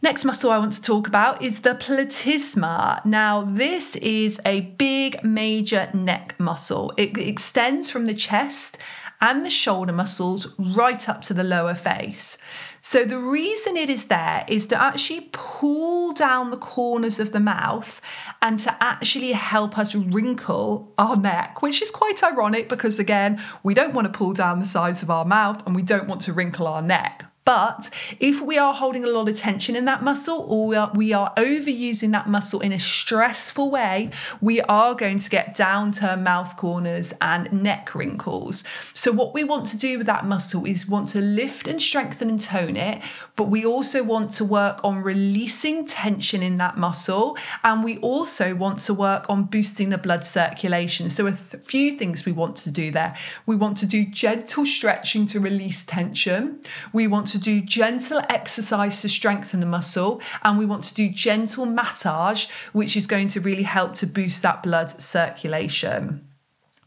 Next 0.00 0.24
muscle 0.24 0.52
I 0.52 0.58
want 0.58 0.74
to 0.74 0.80
talk 0.82 1.08
about 1.08 1.42
is 1.42 1.60
the 1.60 1.74
platysma. 1.74 3.04
Now, 3.04 3.42
this 3.42 3.96
is 3.96 4.40
a 4.46 4.60
big 4.60 5.24
major 5.24 5.90
neck 5.92 6.36
muscle. 6.38 6.92
It 6.96 7.18
extends 7.18 7.90
from 7.90 8.06
the 8.06 8.14
chest 8.14 8.78
and 9.20 9.44
the 9.44 9.50
shoulder 9.50 9.92
muscles 9.92 10.54
right 10.56 11.08
up 11.08 11.22
to 11.22 11.34
the 11.34 11.42
lower 11.42 11.74
face. 11.74 12.38
So, 12.80 13.04
the 13.04 13.18
reason 13.18 13.76
it 13.76 13.90
is 13.90 14.04
there 14.04 14.44
is 14.46 14.68
to 14.68 14.80
actually 14.80 15.30
pull 15.32 16.12
down 16.12 16.52
the 16.52 16.56
corners 16.56 17.18
of 17.18 17.32
the 17.32 17.40
mouth 17.40 18.00
and 18.40 18.60
to 18.60 18.76
actually 18.80 19.32
help 19.32 19.76
us 19.76 19.96
wrinkle 19.96 20.94
our 20.96 21.16
neck, 21.16 21.60
which 21.60 21.82
is 21.82 21.90
quite 21.90 22.22
ironic 22.22 22.68
because, 22.68 23.00
again, 23.00 23.42
we 23.64 23.74
don't 23.74 23.94
want 23.94 24.06
to 24.06 24.16
pull 24.16 24.32
down 24.32 24.60
the 24.60 24.64
sides 24.64 25.02
of 25.02 25.10
our 25.10 25.24
mouth 25.24 25.60
and 25.66 25.74
we 25.74 25.82
don't 25.82 26.06
want 26.06 26.20
to 26.20 26.32
wrinkle 26.32 26.68
our 26.68 26.82
neck. 26.82 27.27
But 27.48 27.88
if 28.20 28.42
we 28.42 28.58
are 28.58 28.74
holding 28.74 29.04
a 29.04 29.06
lot 29.06 29.26
of 29.26 29.34
tension 29.38 29.74
in 29.74 29.86
that 29.86 30.02
muscle 30.02 30.44
or 30.50 30.66
we 30.66 30.76
are, 30.76 30.92
we 30.94 31.14
are 31.14 31.32
overusing 31.38 32.12
that 32.12 32.28
muscle 32.28 32.60
in 32.60 32.72
a 32.72 32.78
stressful 32.78 33.70
way, 33.70 34.10
we 34.42 34.60
are 34.60 34.94
going 34.94 35.18
to 35.18 35.30
get 35.30 35.56
downturned 35.56 36.24
mouth 36.24 36.58
corners 36.58 37.14
and 37.22 37.50
neck 37.50 37.94
wrinkles. 37.94 38.64
So, 38.92 39.12
what 39.12 39.32
we 39.32 39.44
want 39.44 39.64
to 39.68 39.78
do 39.78 39.96
with 39.96 40.06
that 40.08 40.26
muscle 40.26 40.66
is 40.66 40.86
want 40.86 41.08
to 41.10 41.22
lift 41.22 41.66
and 41.66 41.80
strengthen 41.80 42.28
and 42.28 42.38
tone 42.38 42.76
it, 42.76 43.00
but 43.34 43.44
we 43.44 43.64
also 43.64 44.02
want 44.02 44.30
to 44.32 44.44
work 44.44 44.84
on 44.84 45.02
releasing 45.02 45.86
tension 45.86 46.42
in 46.42 46.58
that 46.58 46.76
muscle. 46.76 47.38
And 47.64 47.82
we 47.82 47.96
also 48.00 48.54
want 48.54 48.80
to 48.80 48.92
work 48.92 49.24
on 49.30 49.44
boosting 49.44 49.88
the 49.88 49.96
blood 49.96 50.26
circulation. 50.26 51.08
So, 51.08 51.26
a 51.26 51.32
th- 51.32 51.64
few 51.64 51.92
things 51.92 52.26
we 52.26 52.32
want 52.32 52.56
to 52.56 52.70
do 52.70 52.90
there. 52.90 53.16
We 53.46 53.56
want 53.56 53.78
to 53.78 53.86
do 53.86 54.04
gentle 54.04 54.66
stretching 54.66 55.24
to 55.28 55.40
release 55.40 55.86
tension. 55.86 56.60
We 56.92 57.06
want 57.06 57.37
to 57.38 57.44
do 57.44 57.60
gentle 57.60 58.20
exercise 58.28 59.00
to 59.02 59.08
strengthen 59.08 59.60
the 59.60 59.66
muscle. 59.66 60.20
And 60.42 60.58
we 60.58 60.66
want 60.66 60.82
to 60.84 60.94
do 60.94 61.08
gentle 61.08 61.66
massage, 61.66 62.46
which 62.72 62.96
is 62.96 63.06
going 63.06 63.28
to 63.28 63.40
really 63.40 63.62
help 63.62 63.94
to 63.96 64.06
boost 64.06 64.42
that 64.42 64.62
blood 64.62 64.90
circulation. 65.00 66.24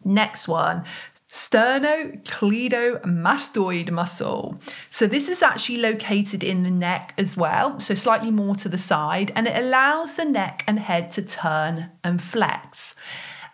Next 0.04 0.48
one, 0.48 0.84
sternocleidomastoid 1.30 3.92
muscle. 3.92 4.60
So 4.88 5.06
this 5.06 5.30
is 5.30 5.44
actually 5.44 5.78
located 5.78 6.44
in 6.44 6.64
the 6.64 6.72
neck 6.72 7.14
as 7.20 7.38
well, 7.38 7.80
so 7.80 7.94
slightly 7.94 8.32
more 8.32 8.56
to 8.56 8.68
the 8.68 8.80
side, 8.80 9.32
and 9.36 9.48
it 9.48 9.56
allows 9.56 10.16
the 10.16 10.26
neck 10.26 10.64
and 10.68 10.80
head 10.80 11.12
to 11.12 11.22
turn 11.22 11.92
and 12.04 12.20
flex. 12.20 12.96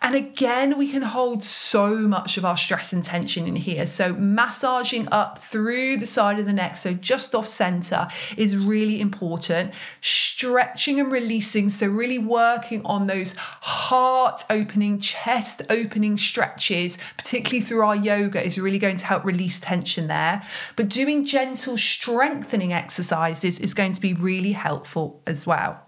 And 0.00 0.14
again, 0.14 0.78
we 0.78 0.90
can 0.90 1.02
hold 1.02 1.42
so 1.42 1.96
much 1.96 2.36
of 2.36 2.44
our 2.44 2.56
stress 2.56 2.92
and 2.92 3.02
tension 3.02 3.46
in 3.46 3.56
here. 3.56 3.86
So, 3.86 4.12
massaging 4.12 5.08
up 5.10 5.38
through 5.38 5.96
the 5.96 6.06
side 6.06 6.38
of 6.38 6.46
the 6.46 6.52
neck, 6.52 6.76
so 6.76 6.94
just 6.94 7.34
off 7.34 7.48
center, 7.48 8.08
is 8.36 8.56
really 8.56 9.00
important. 9.00 9.74
Stretching 10.00 11.00
and 11.00 11.10
releasing, 11.10 11.68
so 11.68 11.88
really 11.88 12.18
working 12.18 12.84
on 12.84 13.06
those 13.06 13.34
heart 13.36 14.44
opening, 14.50 15.00
chest 15.00 15.62
opening 15.68 16.16
stretches, 16.16 16.98
particularly 17.16 17.60
through 17.60 17.84
our 17.84 17.96
yoga, 17.96 18.44
is 18.44 18.58
really 18.58 18.78
going 18.78 18.96
to 18.98 19.06
help 19.06 19.24
release 19.24 19.58
tension 19.58 20.06
there. 20.06 20.42
But 20.76 20.88
doing 20.88 21.24
gentle 21.24 21.76
strengthening 21.76 22.72
exercises 22.72 23.58
is 23.58 23.74
going 23.74 23.92
to 23.92 24.00
be 24.00 24.14
really 24.14 24.52
helpful 24.52 25.22
as 25.26 25.46
well. 25.46 25.87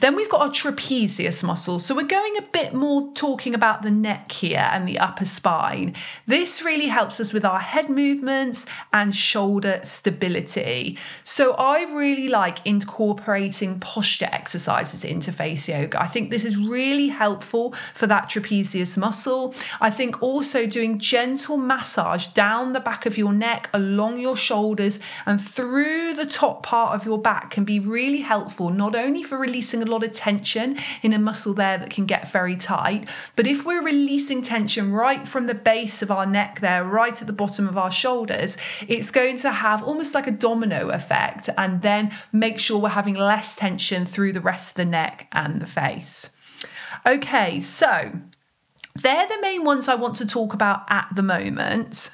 Then 0.00 0.14
we've 0.14 0.28
got 0.28 0.42
our 0.42 0.50
trapezius 0.50 1.42
muscle. 1.42 1.80
So 1.80 1.92
we're 1.92 2.04
going 2.04 2.36
a 2.36 2.42
bit 2.42 2.72
more 2.72 3.12
talking 3.14 3.52
about 3.52 3.82
the 3.82 3.90
neck 3.90 4.30
here 4.30 4.68
and 4.72 4.86
the 4.86 4.96
upper 4.96 5.24
spine. 5.24 5.94
This 6.24 6.62
really 6.62 6.86
helps 6.86 7.18
us 7.18 7.32
with 7.32 7.44
our 7.44 7.58
head 7.58 7.90
movements 7.90 8.64
and 8.92 9.12
shoulder 9.14 9.80
stability. 9.82 10.96
So 11.24 11.54
I 11.54 11.82
really 11.92 12.28
like 12.28 12.64
incorporating 12.64 13.80
posture 13.80 14.28
exercises 14.30 15.02
into 15.02 15.32
face 15.32 15.68
yoga. 15.68 16.00
I 16.00 16.06
think 16.06 16.30
this 16.30 16.44
is 16.44 16.56
really 16.56 17.08
helpful 17.08 17.74
for 17.94 18.06
that 18.06 18.30
trapezius 18.30 18.96
muscle. 18.96 19.52
I 19.80 19.90
think 19.90 20.22
also 20.22 20.66
doing 20.66 21.00
gentle 21.00 21.56
massage 21.56 22.28
down 22.28 22.72
the 22.72 22.80
back 22.80 23.04
of 23.04 23.18
your 23.18 23.32
neck, 23.32 23.68
along 23.72 24.20
your 24.20 24.36
shoulders, 24.36 25.00
and 25.26 25.40
through 25.40 26.14
the 26.14 26.26
top 26.26 26.62
part 26.62 26.94
of 26.94 27.04
your 27.04 27.18
back 27.18 27.50
can 27.50 27.64
be 27.64 27.80
really 27.80 28.20
helpful, 28.20 28.70
not 28.70 28.94
only 28.94 29.24
for 29.24 29.36
releasing 29.36 29.87
lot 29.88 30.04
of 30.04 30.12
tension 30.12 30.78
in 31.02 31.12
a 31.12 31.18
muscle 31.18 31.54
there 31.54 31.78
that 31.78 31.90
can 31.90 32.06
get 32.06 32.30
very 32.30 32.56
tight. 32.56 33.08
But 33.36 33.46
if 33.46 33.64
we're 33.64 33.82
releasing 33.82 34.42
tension 34.42 34.92
right 34.92 35.26
from 35.26 35.46
the 35.46 35.54
base 35.54 36.02
of 36.02 36.10
our 36.10 36.26
neck 36.26 36.60
there, 36.60 36.84
right 36.84 37.20
at 37.20 37.26
the 37.26 37.32
bottom 37.32 37.68
of 37.68 37.76
our 37.76 37.90
shoulders, 37.90 38.56
it's 38.86 39.10
going 39.10 39.36
to 39.38 39.50
have 39.50 39.82
almost 39.82 40.14
like 40.14 40.26
a 40.26 40.32
domino 40.32 40.90
effect 40.90 41.48
and 41.56 41.82
then 41.82 42.12
make 42.32 42.58
sure 42.58 42.78
we're 42.78 42.90
having 42.90 43.14
less 43.14 43.56
tension 43.56 44.06
through 44.06 44.32
the 44.32 44.40
rest 44.40 44.70
of 44.70 44.74
the 44.76 44.84
neck 44.84 45.28
and 45.32 45.60
the 45.60 45.66
face. 45.66 46.30
Okay, 47.06 47.60
so 47.60 48.12
they're 48.94 49.28
the 49.28 49.40
main 49.40 49.64
ones 49.64 49.88
I 49.88 49.94
want 49.94 50.16
to 50.16 50.26
talk 50.26 50.54
about 50.54 50.82
at 50.88 51.08
the 51.14 51.22
moment. 51.22 52.10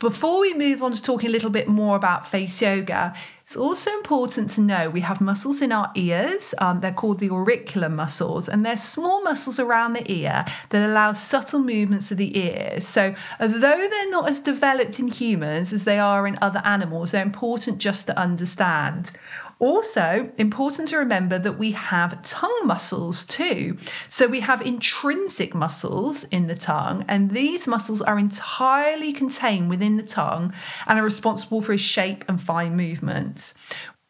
Before 0.00 0.40
we 0.40 0.54
move 0.54 0.82
on 0.82 0.90
to 0.90 1.00
talking 1.00 1.28
a 1.28 1.32
little 1.32 1.50
bit 1.50 1.68
more 1.68 1.94
about 1.94 2.26
face 2.26 2.60
yoga, 2.60 3.14
it's 3.44 3.54
also 3.54 3.92
important 3.92 4.50
to 4.50 4.60
know 4.60 4.90
we 4.90 5.02
have 5.02 5.20
muscles 5.20 5.62
in 5.62 5.70
our 5.70 5.92
ears. 5.94 6.52
Um, 6.58 6.80
they're 6.80 6.92
called 6.92 7.20
the 7.20 7.30
auricular 7.30 7.88
muscles, 7.88 8.48
and 8.48 8.66
they're 8.66 8.76
small 8.76 9.22
muscles 9.22 9.60
around 9.60 9.92
the 9.92 10.12
ear 10.12 10.44
that 10.70 10.84
allow 10.84 11.12
subtle 11.12 11.60
movements 11.60 12.10
of 12.10 12.16
the 12.16 12.36
ears. 12.36 12.88
So, 12.88 13.14
although 13.38 13.88
they're 13.88 14.10
not 14.10 14.28
as 14.28 14.40
developed 14.40 14.98
in 14.98 15.06
humans 15.06 15.72
as 15.72 15.84
they 15.84 16.00
are 16.00 16.26
in 16.26 16.38
other 16.42 16.60
animals, 16.64 17.12
they're 17.12 17.22
important 17.22 17.78
just 17.78 18.08
to 18.08 18.18
understand. 18.18 19.12
Also, 19.60 20.30
important 20.38 20.88
to 20.88 20.96
remember 20.98 21.36
that 21.38 21.58
we 21.58 21.72
have 21.72 22.22
tongue 22.22 22.60
muscles 22.64 23.24
too. 23.24 23.76
So 24.08 24.28
we 24.28 24.40
have 24.40 24.60
intrinsic 24.62 25.52
muscles 25.52 26.24
in 26.24 26.46
the 26.46 26.54
tongue, 26.54 27.04
and 27.08 27.32
these 27.32 27.66
muscles 27.66 28.00
are 28.00 28.18
entirely 28.18 29.12
contained 29.12 29.68
within 29.68 29.96
the 29.96 30.04
tongue 30.04 30.52
and 30.86 30.98
are 30.98 31.04
responsible 31.04 31.60
for 31.60 31.76
shape 31.76 32.24
and 32.28 32.40
fine 32.40 32.76
movements. 32.76 33.54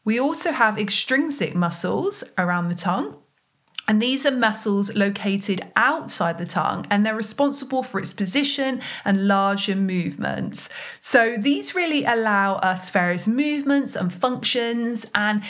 We 0.04 0.20
also 0.20 0.52
have 0.52 0.78
extrinsic 0.78 1.54
muscles 1.54 2.24
around 2.36 2.68
the 2.68 2.74
tongue, 2.74 3.16
and 3.88 4.02
these 4.02 4.26
are 4.26 4.30
muscles 4.30 4.94
located 4.94 5.66
outside 5.74 6.36
the 6.36 6.44
tongue 6.44 6.86
and 6.90 7.04
they're 7.04 7.16
responsible 7.16 7.82
for 7.82 7.98
its 7.98 8.12
position 8.12 8.82
and 9.06 9.26
larger 9.26 9.74
movements. 9.74 10.68
So 11.00 11.36
these 11.38 11.74
really 11.74 12.04
allow 12.04 12.56
us 12.56 12.90
various 12.90 13.26
movements 13.26 13.96
and 13.96 14.12
functions. 14.12 15.06
And 15.14 15.42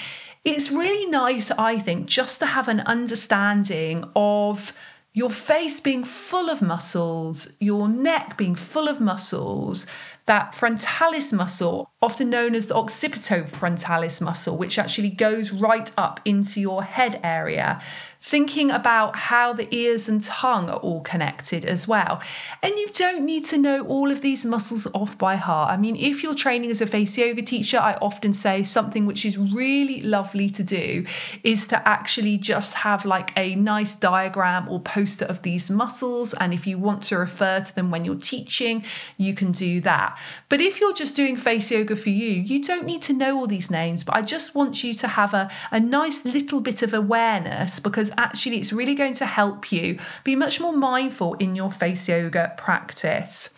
it's 0.45 0.71
really 0.71 1.11
nice, 1.11 1.51
I 1.51 1.81
think, 1.81 2.07
just 2.07 2.39
to 2.39 2.47
have 2.47 2.69
an 2.69 2.81
understanding 2.81 4.05
of 4.15 4.73
your 5.13 5.31
face 5.31 5.81
being 5.81 6.05
full 6.05 6.49
of 6.49 6.63
muscles, 6.63 7.57
your 7.59 7.89
neck 7.89 8.39
being 8.39 8.55
full 8.55 8.87
of 8.87 9.01
muscles, 9.01 9.85
that 10.27 10.55
frontalis 10.55 11.33
muscle, 11.33 11.91
often 12.01 12.31
known 12.31 12.55
as 12.55 12.69
the 12.69 12.75
occipitofrontalis 12.75 14.21
muscle, 14.21 14.57
which 14.57 14.79
actually 14.79 15.09
goes 15.09 15.51
right 15.51 15.91
up 15.97 16.21
into 16.25 16.61
your 16.61 16.85
head 16.85 17.19
area 17.25 17.83
thinking 18.21 18.71
about 18.71 19.15
how 19.17 19.53
the 19.53 19.73
ears 19.75 20.09
and 20.09 20.23
tongue 20.23 20.69
are 20.69 20.79
all 20.79 21.01
connected 21.03 21.65
as 21.65 21.87
well. 21.87 22.21
And 22.63 22.75
you 22.75 22.89
don't 22.93 23.25
need 23.25 23.45
to 23.47 23.59
know 23.59 23.87
all 23.87 24.11
of 24.11 24.23
these 24.23 24.45
muscles 24.45 24.89
off 24.93 25.17
by 25.17 25.37
heart. 25.37 25.71
I 25.71 25.77
mean, 25.77 25.95
if 25.97 26.23
you're 26.23 26.35
training 26.35 26.71
as 26.71 26.81
a 26.81 26.87
face 26.87 27.17
yoga 27.17 27.43
teacher, 27.43 27.79
I 27.79 27.95
often 28.03 28.33
say 28.33 28.65
something 28.65 29.07
which 29.07 29.25
is 29.25 29.39
really 29.39 30.03
lovely 30.03 30.51
to 30.51 30.65
do 30.65 31.07
is 31.45 31.69
to 31.69 31.89
actually 31.89 32.39
just 32.39 32.75
have 32.75 33.05
like 33.05 33.31
a 33.37 33.55
nice 33.55 33.95
diagram 33.95 34.69
or 34.69 34.81
poster 34.81 35.25
of 35.25 35.43
these 35.43 35.71
muscles. 35.71 36.35
And 36.35 36.53
if 36.53 36.67
you 36.67 36.77
want 36.77 37.03
to 37.05 37.19
refer 37.19 37.61
to 37.61 37.75
them 37.75 37.91
when 37.91 38.05
you're 38.05 38.17
teaching, 38.17 38.85
you 39.17 39.33
can 39.33 39.53
do 39.53 39.81
that. 39.83 40.19
But 40.49 40.61
if 40.61 40.81
you're 40.81 40.93
just 40.93 41.15
doing 41.15 41.37
face 41.37 41.71
yoga 41.71 41.95
for 41.95 42.11
you, 42.11 42.33
you 42.33 42.63
don't 42.63 42.85
need 42.85 43.03
to 43.03 43.13
know 43.13 43.39
all 43.39 43.47
these 43.47 43.71
names, 43.71 44.03
but 44.03 44.17
I 44.17 44.23
just 44.23 44.55
want 44.55 44.83
you 44.83 44.93
to 44.95 45.09
have 45.09 45.35
a, 45.35 45.51
a 45.71 45.79
nice 45.79 46.25
little 46.25 46.61
bit 46.61 46.83
of 46.83 46.93
awareness 46.93 47.79
because 47.79 48.08
because 48.09 48.25
actually 48.25 48.59
it's 48.59 48.73
really 48.73 48.95
going 48.95 49.15
to 49.15 49.27
help 49.27 49.71
you 49.73 49.99
be 50.25 50.35
much 50.35 50.61
more 50.61 50.73
mindful 50.73 51.35
in 51.35 51.55
your 51.55 51.71
face 51.71 52.09
yoga 52.09 52.55
practice. 52.57 53.51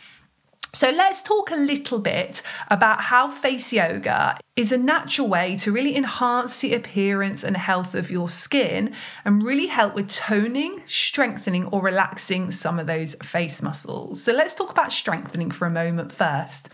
So, 0.73 0.91
let's 0.91 1.21
talk 1.21 1.51
a 1.51 1.57
little 1.57 1.99
bit 1.99 2.43
about 2.69 3.01
how 3.01 3.29
face 3.29 3.73
yoga 3.73 4.39
is 4.55 4.71
a 4.71 4.79
natural 4.79 5.27
way 5.27 5.57
to 5.57 5.73
really 5.73 5.97
enhance 5.97 6.61
the 6.61 6.75
appearance 6.75 7.43
and 7.43 7.57
health 7.57 7.97
of 7.97 8.09
your 8.09 8.29
skin 8.29 8.95
and 9.25 9.43
really 9.43 9.67
help 9.67 9.97
with 9.97 10.09
toning, 10.09 10.83
strengthening, 10.87 11.67
or 11.67 11.83
relaxing 11.83 12.53
some 12.53 12.79
of 12.79 12.87
those 12.87 13.17
face 13.17 13.61
muscles. 13.63 14.23
So, 14.23 14.33
let's 14.33 14.55
talk 14.55 14.71
about 14.71 14.93
strengthening 14.93 15.51
for 15.51 15.67
a 15.67 15.71
moment 15.71 16.13
first. 16.13 16.69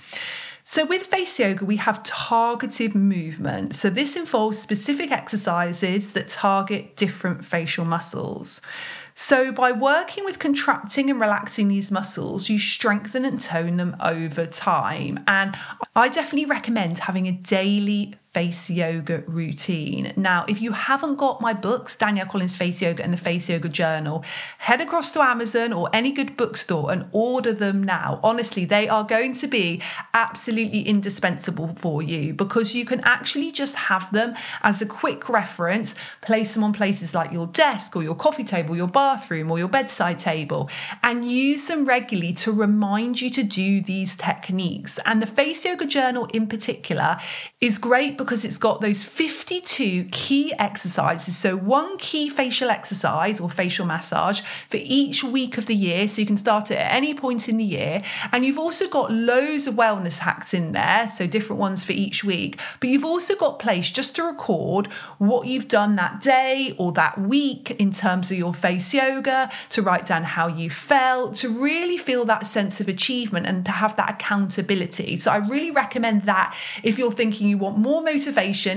So, 0.68 0.84
with 0.84 1.06
face 1.06 1.38
yoga, 1.38 1.64
we 1.64 1.76
have 1.76 2.02
targeted 2.02 2.96
movement. 2.96 3.76
So, 3.76 3.88
this 3.88 4.16
involves 4.16 4.58
specific 4.58 5.12
exercises 5.12 6.12
that 6.14 6.26
target 6.26 6.96
different 6.96 7.44
facial 7.44 7.84
muscles. 7.84 8.60
So, 9.14 9.52
by 9.52 9.70
working 9.70 10.24
with 10.24 10.40
contracting 10.40 11.08
and 11.08 11.20
relaxing 11.20 11.68
these 11.68 11.92
muscles, 11.92 12.48
you 12.48 12.58
strengthen 12.58 13.24
and 13.24 13.40
tone 13.40 13.76
them 13.76 13.94
over 14.00 14.44
time. 14.44 15.22
And 15.28 15.56
I 15.94 16.08
definitely 16.08 16.46
recommend 16.46 16.98
having 16.98 17.28
a 17.28 17.32
daily 17.32 18.16
face 18.36 18.68
yoga 18.68 19.24
routine. 19.28 20.12
Now, 20.14 20.44
if 20.46 20.60
you 20.60 20.72
haven't 20.72 21.16
got 21.16 21.40
my 21.40 21.54
books, 21.54 21.96
Danielle 21.96 22.26
Collins 22.26 22.54
Face 22.54 22.82
Yoga 22.82 23.02
and 23.02 23.10
the 23.10 23.16
Face 23.16 23.48
Yoga 23.48 23.70
Journal, 23.70 24.22
head 24.58 24.82
across 24.82 25.10
to 25.12 25.22
Amazon 25.22 25.72
or 25.72 25.88
any 25.94 26.12
good 26.12 26.36
bookstore 26.36 26.92
and 26.92 27.06
order 27.12 27.54
them 27.54 27.82
now. 27.82 28.20
Honestly, 28.22 28.66
they 28.66 28.90
are 28.90 29.04
going 29.04 29.32
to 29.32 29.46
be 29.46 29.80
absolutely 30.12 30.82
indispensable 30.82 31.68
for 31.78 32.02
you 32.02 32.34
because 32.34 32.74
you 32.74 32.84
can 32.84 33.00
actually 33.04 33.50
just 33.50 33.74
have 33.74 34.12
them 34.12 34.34
as 34.62 34.82
a 34.82 34.86
quick 34.86 35.30
reference, 35.30 35.94
place 36.20 36.52
them 36.52 36.62
on 36.62 36.74
places 36.74 37.14
like 37.14 37.32
your 37.32 37.46
desk 37.46 37.96
or 37.96 38.02
your 38.02 38.14
coffee 38.14 38.44
table, 38.44 38.76
your 38.76 38.86
bathroom 38.86 39.50
or 39.50 39.58
your 39.58 39.68
bedside 39.68 40.18
table 40.18 40.68
and 41.02 41.24
use 41.24 41.68
them 41.68 41.86
regularly 41.86 42.34
to 42.34 42.52
remind 42.52 43.18
you 43.18 43.30
to 43.30 43.42
do 43.42 43.80
these 43.80 44.14
techniques. 44.14 44.98
And 45.06 45.22
the 45.22 45.26
Face 45.26 45.64
Yoga 45.64 45.86
Journal 45.86 46.26
in 46.34 46.46
particular 46.48 47.16
is 47.62 47.78
great 47.78 48.18
because 48.26 48.44
it's 48.44 48.58
got 48.58 48.80
those 48.80 49.04
52 49.04 50.08
key 50.10 50.52
exercises. 50.58 51.36
So, 51.36 51.56
one 51.56 51.96
key 51.96 52.28
facial 52.28 52.70
exercise 52.70 53.38
or 53.38 53.48
facial 53.48 53.86
massage 53.86 54.40
for 54.68 54.78
each 54.78 55.22
week 55.22 55.56
of 55.58 55.66
the 55.66 55.76
year. 55.76 56.08
So, 56.08 56.20
you 56.20 56.26
can 56.26 56.36
start 56.36 56.72
it 56.72 56.74
at 56.74 56.92
any 56.92 57.14
point 57.14 57.48
in 57.48 57.56
the 57.56 57.64
year. 57.64 58.02
And 58.32 58.44
you've 58.44 58.58
also 58.58 58.88
got 58.88 59.12
loads 59.12 59.68
of 59.68 59.76
wellness 59.76 60.18
hacks 60.18 60.52
in 60.52 60.72
there. 60.72 61.08
So, 61.08 61.28
different 61.28 61.60
ones 61.60 61.84
for 61.84 61.92
each 61.92 62.24
week. 62.24 62.60
But 62.80 62.88
you've 62.90 63.04
also 63.04 63.36
got 63.36 63.60
place 63.60 63.90
just 63.90 64.16
to 64.16 64.24
record 64.24 64.88
what 65.18 65.46
you've 65.46 65.68
done 65.68 65.94
that 65.96 66.20
day 66.20 66.74
or 66.78 66.90
that 66.92 67.20
week 67.20 67.70
in 67.70 67.92
terms 67.92 68.32
of 68.32 68.36
your 68.36 68.52
face 68.52 68.92
yoga, 68.92 69.50
to 69.70 69.82
write 69.82 70.04
down 70.04 70.24
how 70.24 70.48
you 70.48 70.68
felt, 70.68 71.36
to 71.36 71.48
really 71.48 71.96
feel 71.96 72.24
that 72.24 72.48
sense 72.48 72.80
of 72.80 72.88
achievement 72.88 73.46
and 73.46 73.64
to 73.64 73.70
have 73.70 73.94
that 73.96 74.10
accountability. 74.10 75.16
So, 75.16 75.30
I 75.30 75.36
really 75.36 75.70
recommend 75.70 76.24
that 76.24 76.56
if 76.82 76.98
you're 76.98 77.12
thinking 77.12 77.46
you 77.46 77.58
want 77.58 77.78
more 77.78 78.02
motivation 78.02 78.15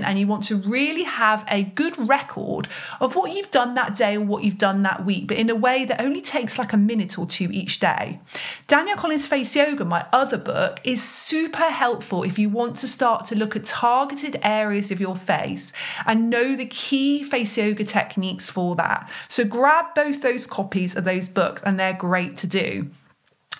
and 0.03 0.19
you 0.19 0.27
want 0.27 0.43
to 0.43 0.55
really 0.55 1.03
have 1.03 1.45
a 1.47 1.63
good 1.63 1.95
record 2.09 2.67
of 2.99 3.15
what 3.15 3.31
you've 3.31 3.51
done 3.51 3.75
that 3.75 3.95
day 3.95 4.15
or 4.15 4.21
what 4.21 4.43
you've 4.43 4.57
done 4.57 4.83
that 4.83 5.05
week, 5.05 5.27
but 5.27 5.37
in 5.37 5.49
a 5.49 5.55
way 5.55 5.85
that 5.85 6.01
only 6.01 6.21
takes 6.21 6.57
like 6.57 6.73
a 6.73 6.77
minute 6.77 7.17
or 7.17 7.25
two 7.25 7.49
each 7.51 7.79
day. 7.79 8.19
Danielle 8.67 8.97
Collins 8.97 9.25
Face 9.25 9.55
Yoga, 9.55 9.85
my 9.85 10.05
other 10.11 10.37
book, 10.37 10.79
is 10.83 11.01
super 11.01 11.63
helpful 11.63 12.23
if 12.23 12.37
you 12.37 12.49
want 12.49 12.75
to 12.77 12.87
start 12.87 13.25
to 13.25 13.35
look 13.35 13.55
at 13.55 13.65
targeted 13.65 14.39
areas 14.43 14.91
of 14.91 14.99
your 14.99 15.15
face 15.15 15.71
and 16.05 16.29
know 16.29 16.55
the 16.55 16.65
key 16.65 17.23
face 17.23 17.57
yoga 17.57 17.83
techniques 17.83 18.49
for 18.49 18.75
that. 18.75 19.09
So 19.27 19.45
grab 19.45 19.95
both 19.95 20.21
those 20.21 20.47
copies 20.47 20.95
of 20.95 21.03
those 21.03 21.27
books, 21.27 21.61
and 21.65 21.79
they're 21.79 21.93
great 21.93 22.37
to 22.37 22.47
do. 22.47 22.89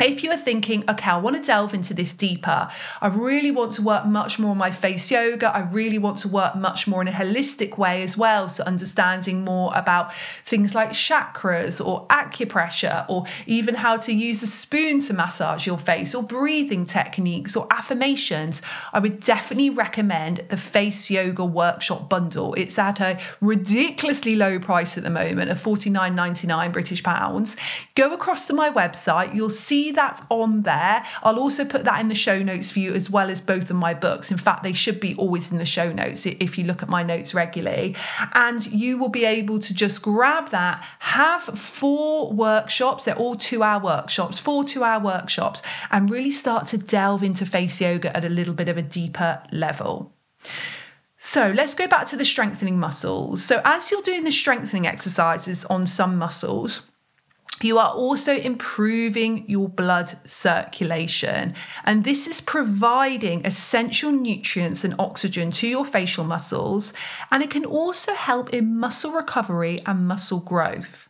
If 0.02 0.24
you 0.24 0.32
are 0.32 0.38
thinking, 0.38 0.86
okay, 0.90 1.12
I 1.12 1.18
want 1.18 1.36
to 1.36 1.46
delve 1.46 1.74
into 1.74 1.94
this 1.94 2.14
deeper, 2.14 2.70
I 3.02 3.08
really 3.08 3.52
want 3.52 3.74
to 3.74 3.82
work 3.82 4.06
much 4.06 4.40
more 4.40 4.52
on 4.52 4.58
my 4.58 4.72
face 4.72 5.12
yoga, 5.12 5.54
I 5.54 5.60
really 5.60 5.98
want 5.98 6.20
to 6.20 6.30
work 6.30 6.56
much 6.56 6.88
more 6.88 7.02
in 7.02 7.10
a 7.10 7.12
holistic 7.12 7.78
way 7.78 8.02
as 8.02 8.16
well. 8.16 8.48
So, 8.48 8.64
understanding 8.64 9.44
more 9.44 9.74
about 9.76 10.14
things 10.46 10.74
like 10.74 10.92
chakras 10.92 11.86
or 11.86 12.08
acupressure, 12.08 13.06
or 13.10 13.26
even 13.46 13.76
how 13.76 13.98
to 13.98 14.14
use 14.14 14.42
a 14.42 14.48
spoon 14.48 15.00
to 15.00 15.14
massage 15.14 15.68
your 15.68 15.78
face, 15.78 16.16
or 16.16 16.24
breathing 16.24 16.86
techniques 16.86 17.58
or 17.58 17.68
affirmations, 17.70 18.62
I 18.94 19.00
would 19.00 19.20
definitely 19.20 19.70
recommend 19.70 20.46
the 20.48 20.56
Face 20.56 21.10
Yoga 21.10 21.44
Workshop 21.44 22.08
Bundle. 22.08 22.54
It's 22.54 22.80
at 22.80 23.02
a 23.02 23.20
ridiculously 23.42 24.38
low 24.38 24.60
price 24.60 24.98
at 24.98 25.04
the 25.04 25.10
moment 25.10 25.52
of 25.52 25.62
$49.99 25.62 26.72
British 26.72 27.04
pounds. 27.04 27.58
Go 27.96 28.14
across 28.14 28.48
to 28.48 28.54
my 28.54 28.70
website, 28.70 29.36
you'll 29.36 29.50
see 29.50 29.89
that 29.94 30.22
on 30.30 30.64
there. 30.64 31.04
I'll 31.24 31.40
also 31.40 31.66
put 31.66 31.84
that 31.86 32.00
in 32.00 32.08
the 32.08 32.16
show 32.16 32.42
notes 32.42 32.72
for 32.72 32.80
you 32.80 32.94
as 32.94 33.10
well 33.10 33.30
as 33.30 33.42
both 33.42 33.70
of 33.70 33.76
my 33.76 33.94
books. 33.94 34.32
In 34.32 34.38
fact, 34.38 34.64
they 34.64 34.74
should 34.74 35.00
be 35.00 35.16
always 35.16 35.52
in 35.52 35.58
the 35.58 35.66
show 35.66 35.92
notes 35.92 36.26
if 36.26 36.58
you 36.58 36.66
look 36.66 36.84
at 36.84 36.90
my 36.90 37.04
notes 37.04 37.34
regularly. 37.34 37.96
And 38.34 38.66
you 38.72 38.98
will 38.98 39.10
be 39.10 39.26
able 39.26 39.60
to 39.60 39.74
just 39.74 40.02
grab 40.02 40.50
that, 40.50 40.84
have 41.00 41.44
four 41.44 42.32
workshops, 42.32 43.06
they're 43.06 43.16
all 43.16 43.36
two 43.36 43.64
hour 43.64 43.82
workshops, 43.82 44.40
four 44.40 44.64
two 44.64 44.84
hour 44.84 45.04
workshops, 45.04 45.62
and 45.92 46.10
really 46.10 46.32
start 46.32 46.68
to 46.68 46.78
delve 46.78 47.24
into 47.24 47.46
face 47.46 47.82
yoga 47.82 48.16
at 48.16 48.26
a 48.26 48.30
little 48.30 48.54
bit 48.54 48.70
of 48.70 48.78
a 48.78 48.82
deeper 48.82 49.42
level. 49.52 50.14
So 51.18 51.52
let's 51.52 51.74
go 51.74 51.86
back 51.86 52.08
to 52.08 52.16
the 52.16 52.24
strengthening 52.24 52.80
muscles. 52.80 53.44
So, 53.44 53.62
as 53.66 53.92
you're 53.92 54.02
doing 54.02 54.24
the 54.24 54.32
strengthening 54.32 54.88
exercises 54.88 55.66
on 55.66 55.86
some 55.86 56.18
muscles, 56.18 56.84
you 57.62 57.78
are 57.78 57.92
also 57.92 58.36
improving 58.36 59.44
your 59.50 59.68
blood 59.68 60.16
circulation. 60.26 61.54
And 61.84 62.04
this 62.04 62.28
is 62.28 62.40
providing 62.40 63.46
essential 63.46 64.12
nutrients 64.12 64.84
and 64.84 64.96
oxygen 64.98 65.52
to 65.52 65.68
your 65.68 65.86
facial 65.86 66.24
muscles. 66.24 66.94
And 67.32 67.44
it 67.44 67.50
can 67.50 67.66
also 67.66 68.14
help 68.14 68.52
in 68.52 68.80
muscle 68.80 69.12
recovery 69.12 69.80
and 69.86 70.08
muscle 70.08 70.40
growth. 70.40 71.09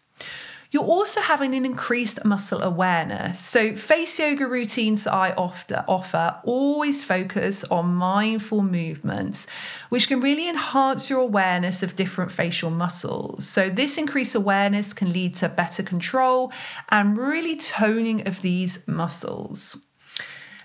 You're 0.72 0.84
also 0.84 1.20
having 1.22 1.56
an 1.56 1.66
increased 1.66 2.24
muscle 2.24 2.62
awareness. 2.62 3.40
So, 3.40 3.76
face 3.76 4.20
yoga 4.20 4.46
routines 4.46 5.04
that 5.04 5.14
I 5.16 5.32
offer, 5.34 6.36
always 6.44 7.04
focus 7.04 7.64
on 7.64 7.96
mindful 7.96 8.62
movements, 8.62 9.48
which 9.90 10.08
can 10.08 10.22
really 10.22 10.48
enhance 10.48 11.10
your 11.10 11.22
awareness 11.22 11.82
of 11.82 11.96
different 11.96 12.32
facial 12.32 12.70
muscles. 12.70 13.48
So, 13.48 13.68
this 13.72 13.98
increased 13.98 14.36
awareness 14.36 14.94
can 14.94 15.12
lead 15.12 15.34
to 15.36 15.50
better 15.50 15.82
control 15.82 16.52
and 16.90 17.18
really 17.18 17.58
toning 17.58 18.28
of 18.28 18.44
these 18.44 18.88
muscles. 18.88 19.76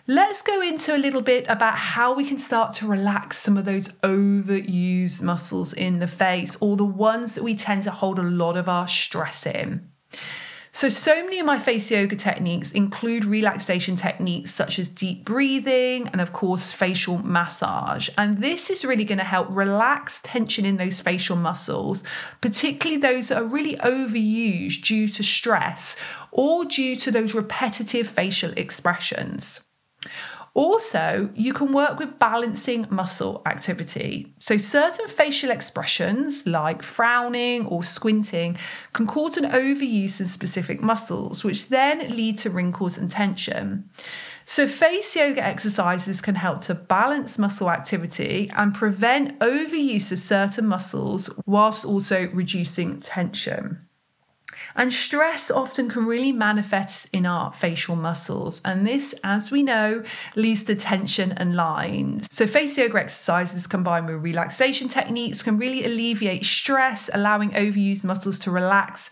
Let's 0.07 0.43
go 0.43 0.61
into 0.61 0.95
a 0.95 0.99
little 0.99 1.23
bit 1.23 1.47
about 1.49 1.79
how 1.79 2.13
we 2.13 2.27
can 2.27 2.37
start 2.37 2.75
to 2.75 2.87
relax 2.87 3.39
some 3.39 3.57
of 3.57 3.65
those 3.65 3.89
overused 4.03 5.23
muscles 5.23 5.73
in 5.73 5.99
the 5.99 6.07
face 6.07 6.59
or 6.61 6.77
the 6.77 6.85
ones 6.85 7.37
that 7.37 7.43
we 7.43 7.55
tend 7.55 7.85
to 7.85 7.91
hold 7.91 8.19
a 8.19 8.23
lot 8.23 8.59
of 8.59 8.69
our 8.69 8.87
stress 8.87 9.47
in. 9.47 9.89
So, 10.75 10.89
so 10.89 11.23
many 11.23 11.39
of 11.39 11.47
my 11.47 11.61
face 11.61 11.89
yoga 11.89 12.17
techniques 12.17 12.73
include 12.73 13.25
relaxation 13.25 13.95
techniques 13.95 14.51
such 14.51 14.81
as 14.81 14.89
deep 14.89 15.25
breathing 15.25 16.09
and, 16.09 16.21
of 16.21 16.33
course, 16.33 16.73
facial 16.73 17.19
massage. 17.19 18.09
And 18.19 18.43
this 18.43 18.71
is 18.71 18.85
really 18.85 19.05
going 19.05 19.19
to 19.19 19.25
help 19.25 19.47
relax 19.51 20.21
tension 20.25 20.65
in 20.65 20.77
those 20.77 20.99
facial 20.99 21.37
muscles, 21.37 22.03
particularly 22.41 23.01
those 23.01 23.29
that 23.29 23.41
are 23.41 23.47
really 23.47 23.77
overused 23.77 24.83
due 24.83 25.07
to 25.07 25.23
stress 25.23 25.95
or 26.33 26.65
due 26.65 26.97
to 26.97 27.13
those 27.13 27.35
repetitive 27.35 28.09
facial 28.09 28.51
expressions. 28.57 29.61
Also, 30.55 31.31
you 31.35 31.53
can 31.53 31.73
work 31.73 31.99
with 31.99 32.21
balancing 32.21 32.87
muscle 32.89 33.43
activity. 33.45 34.33
So, 34.39 34.57
certain 34.57 35.09
facial 35.09 35.51
expressions 35.51 36.47
like 36.47 36.81
frowning 36.81 37.67
or 37.67 37.83
squinting 37.83 38.57
can 38.93 39.09
cause 39.09 39.37
an 39.37 39.51
overuse 39.51 40.21
of 40.21 40.29
specific 40.29 40.81
muscles, 40.81 41.43
which 41.43 41.71
then 41.71 42.09
lead 42.15 42.39
to 42.39 42.51
wrinkles 42.51 42.97
and 42.97 43.11
tension. 43.11 43.91
So, 44.45 44.69
face 44.69 45.17
yoga 45.17 45.45
exercises 45.45 46.21
can 46.21 46.37
help 46.37 46.61
to 46.63 46.75
balance 46.77 47.37
muscle 47.37 47.69
activity 47.69 48.49
and 48.55 48.73
prevent 48.73 49.41
overuse 49.41 50.13
of 50.13 50.21
certain 50.21 50.69
muscles 50.69 51.31
whilst 51.47 51.85
also 51.85 52.29
reducing 52.33 53.01
tension. 53.01 53.89
And 54.77 54.93
stress 54.93 55.51
often 55.51 55.89
can 55.89 56.07
really 56.07 56.33
manifest 56.33 57.09
in 57.13 57.27
our 57.27 57.53
facial 57.53 57.97
muscles. 57.97 58.61
And 58.65 58.87
this, 58.87 59.15
as 59.23 59.51
we 59.51 59.63
know, 59.63 60.03
leads 60.35 60.65
to 60.65 60.75
tension 60.75 61.33
and 61.33 61.55
lines. 61.55 62.27
So, 62.31 62.47
face 62.47 62.77
yoga 62.77 62.99
exercises 62.99 63.67
combined 63.67 64.07
with 64.07 64.23
relaxation 64.23 64.89
techniques 64.89 65.43
can 65.43 65.59
really 65.59 65.85
alleviate 65.85 66.45
stress, 66.45 67.09
allowing 67.13 67.51
overused 67.53 68.05
muscles 68.05 68.39
to 68.41 68.51
relax. 68.51 69.11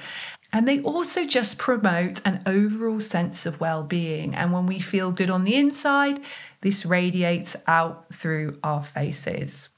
And 0.52 0.68
they 0.68 0.80
also 0.82 1.26
just 1.26 1.56
promote 1.56 2.20
an 2.26 2.42
overall 2.44 3.00
sense 3.00 3.46
of 3.46 3.60
well 3.60 3.82
being. 3.82 4.34
And 4.34 4.52
when 4.52 4.66
we 4.66 4.80
feel 4.80 5.10
good 5.10 5.30
on 5.30 5.44
the 5.44 5.54
inside, 5.54 6.20
this 6.60 6.84
radiates 6.84 7.56
out 7.66 8.12
through 8.12 8.58
our 8.62 8.84
faces. 8.84 9.70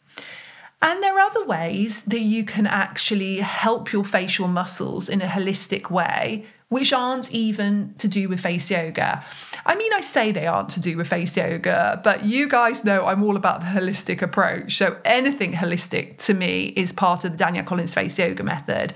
And 0.85 1.03
there 1.03 1.17
are 1.17 1.21
other 1.21 1.47
ways 1.47 2.03
that 2.03 2.21
you 2.21 2.45
can 2.45 2.67
actually 2.67 3.41
help 3.41 3.91
your 3.91 4.05
facial 4.05 4.49
muscles 4.49 5.09
in 5.09 5.23
a 5.23 5.27
holistic 5.27 5.91
way, 5.91 6.45
which 6.69 6.93
aren't 6.93 7.33
even 7.33 7.95
to 7.97 8.07
do 8.07 8.29
with 8.29 8.41
face 8.41 8.71
yoga. 8.71 9.25
I 9.65 9.77
mean, 9.77 9.95
I 9.95 10.03
say 10.03 10.31
they 10.31 10.47
aren't 10.47 10.69
to 10.71 10.81
do 10.81 10.99
with 10.99 11.09
face 11.09 11.39
yoga, 11.39 12.03
but 12.05 12.27
you 12.27 12.51
guys 12.51 12.85
know 12.85 13.07
I'm 13.07 13.23
all 13.23 13.37
about 13.37 13.61
the 13.61 13.67
holistic 13.67 14.21
approach. 14.21 14.77
So 14.77 14.99
anything 15.07 15.55
holistic 15.55 16.19
to 16.27 16.35
me 16.35 16.75
is 16.77 16.93
part 16.93 17.25
of 17.25 17.33
the 17.33 17.39
Danielle 17.39 17.65
Collins 17.65 17.95
face 17.95 18.19
yoga 18.19 18.43
method. 18.43 18.93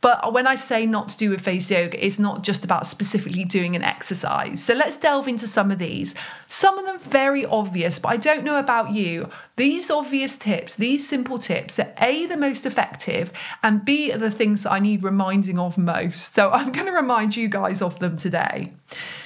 But 0.00 0.32
when 0.32 0.46
I 0.46 0.54
say 0.54 0.86
not 0.86 1.08
to 1.08 1.18
do 1.18 1.30
with 1.30 1.42
face 1.42 1.70
yoga, 1.70 2.04
it's 2.04 2.18
not 2.18 2.42
just 2.42 2.64
about 2.64 2.86
specifically 2.86 3.44
doing 3.44 3.76
an 3.76 3.82
exercise. 3.82 4.64
So 4.64 4.72
let's 4.72 4.96
delve 4.96 5.28
into 5.28 5.46
some 5.46 5.70
of 5.70 5.78
these. 5.78 6.14
Some 6.46 6.78
of 6.78 6.86
them 6.86 6.98
very 6.98 7.44
obvious, 7.44 7.98
but 7.98 8.08
I 8.08 8.16
don't 8.16 8.44
know 8.44 8.58
about 8.58 8.92
you. 8.92 9.28
These 9.56 9.90
obvious 9.90 10.38
tips, 10.38 10.74
these 10.74 11.06
simple 11.06 11.38
tips 11.38 11.78
are 11.78 11.92
A, 11.98 12.24
the 12.26 12.38
most 12.38 12.64
effective, 12.64 13.30
and 13.62 13.84
B, 13.84 14.10
are 14.10 14.18
the 14.18 14.30
things 14.30 14.62
that 14.62 14.72
I 14.72 14.78
need 14.78 15.02
reminding 15.02 15.58
of 15.58 15.76
most. 15.76 16.32
So 16.32 16.50
I'm 16.50 16.72
going 16.72 16.86
to 16.86 16.92
remind 16.92 17.36
you 17.36 17.48
guys 17.48 17.82
of 17.82 17.98
them 17.98 18.16
today. 18.16 18.72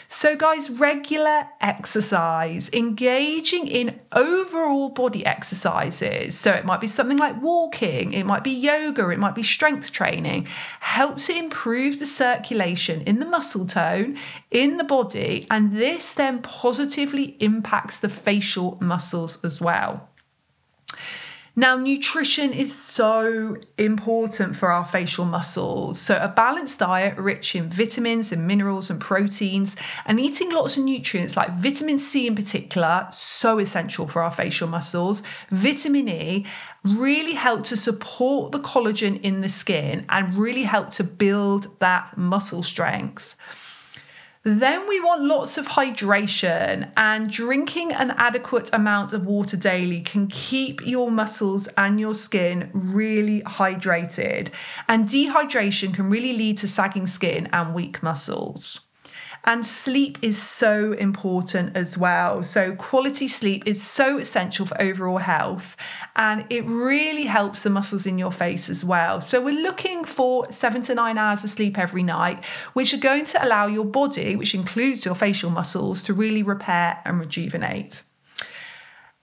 So, 0.08 0.36
guys, 0.36 0.70
regular 0.70 1.48
exercise, 1.60 2.70
engaging 2.72 3.66
in 3.66 4.00
overall 4.12 4.90
body 4.90 5.24
exercises. 5.24 6.36
So, 6.38 6.52
it 6.52 6.64
might 6.64 6.80
be 6.80 6.86
something 6.86 7.18
like 7.18 7.40
walking, 7.40 8.12
it 8.12 8.24
might 8.24 8.44
be 8.44 8.50
yoga, 8.50 9.08
it 9.10 9.18
might 9.18 9.34
be 9.34 9.42
strength 9.42 9.92
training, 9.92 10.46
helps 10.80 11.26
to 11.26 11.36
improve 11.36 11.98
the 11.98 12.06
circulation 12.06 13.02
in 13.02 13.18
the 13.18 13.26
muscle 13.26 13.66
tone 13.66 14.16
in 14.50 14.76
the 14.76 14.84
body. 14.84 15.46
And 15.50 15.76
this 15.76 16.12
then 16.12 16.42
positively 16.42 17.36
impacts 17.40 17.98
the 17.98 18.08
facial 18.08 18.78
muscles 18.80 19.38
as 19.44 19.60
well. 19.60 20.08
Now, 21.56 21.76
nutrition 21.76 22.52
is 22.52 22.76
so 22.76 23.56
important 23.78 24.56
for 24.56 24.72
our 24.72 24.84
facial 24.84 25.24
muscles. 25.24 26.00
So, 26.00 26.18
a 26.20 26.26
balanced 26.26 26.80
diet 26.80 27.16
rich 27.16 27.54
in 27.54 27.70
vitamins 27.70 28.32
and 28.32 28.44
minerals 28.44 28.90
and 28.90 29.00
proteins, 29.00 29.76
and 30.04 30.18
eating 30.18 30.50
lots 30.50 30.76
of 30.76 30.82
nutrients 30.82 31.36
like 31.36 31.56
vitamin 31.58 32.00
C 32.00 32.26
in 32.26 32.34
particular, 32.34 33.06
so 33.12 33.60
essential 33.60 34.08
for 34.08 34.20
our 34.20 34.32
facial 34.32 34.66
muscles. 34.66 35.22
Vitamin 35.50 36.08
E 36.08 36.44
really 36.84 37.34
help 37.34 37.62
to 37.64 37.76
support 37.76 38.50
the 38.50 38.58
collagen 38.58 39.20
in 39.22 39.40
the 39.40 39.48
skin 39.48 40.04
and 40.08 40.36
really 40.36 40.64
help 40.64 40.90
to 40.90 41.04
build 41.04 41.78
that 41.78 42.18
muscle 42.18 42.64
strength. 42.64 43.36
Then 44.46 44.86
we 44.86 45.00
want 45.00 45.22
lots 45.22 45.56
of 45.56 45.68
hydration, 45.68 46.92
and 46.98 47.30
drinking 47.30 47.94
an 47.94 48.10
adequate 48.10 48.68
amount 48.74 49.14
of 49.14 49.24
water 49.24 49.56
daily 49.56 50.02
can 50.02 50.26
keep 50.26 50.86
your 50.86 51.10
muscles 51.10 51.66
and 51.78 51.98
your 51.98 52.12
skin 52.12 52.70
really 52.74 53.40
hydrated. 53.40 54.50
And 54.86 55.08
dehydration 55.08 55.94
can 55.94 56.10
really 56.10 56.34
lead 56.34 56.58
to 56.58 56.68
sagging 56.68 57.06
skin 57.06 57.48
and 57.54 57.74
weak 57.74 58.02
muscles. 58.02 58.80
And 59.46 59.64
sleep 59.64 60.18
is 60.22 60.40
so 60.40 60.92
important 60.92 61.76
as 61.76 61.98
well. 61.98 62.42
So, 62.42 62.74
quality 62.76 63.28
sleep 63.28 63.64
is 63.66 63.82
so 63.82 64.18
essential 64.18 64.64
for 64.64 64.80
overall 64.80 65.18
health 65.18 65.76
and 66.16 66.46
it 66.48 66.64
really 66.64 67.24
helps 67.24 67.62
the 67.62 67.70
muscles 67.70 68.06
in 68.06 68.16
your 68.16 68.32
face 68.32 68.70
as 68.70 68.84
well. 68.84 69.20
So, 69.20 69.42
we're 69.42 69.60
looking 69.60 70.04
for 70.04 70.50
seven 70.50 70.80
to 70.82 70.94
nine 70.94 71.18
hours 71.18 71.44
of 71.44 71.50
sleep 71.50 71.78
every 71.78 72.02
night, 72.02 72.42
which 72.72 72.94
are 72.94 72.98
going 72.98 73.26
to 73.26 73.44
allow 73.44 73.66
your 73.66 73.84
body, 73.84 74.34
which 74.34 74.54
includes 74.54 75.04
your 75.04 75.14
facial 75.14 75.50
muscles, 75.50 76.02
to 76.04 76.14
really 76.14 76.42
repair 76.42 77.00
and 77.04 77.20
rejuvenate. 77.20 78.02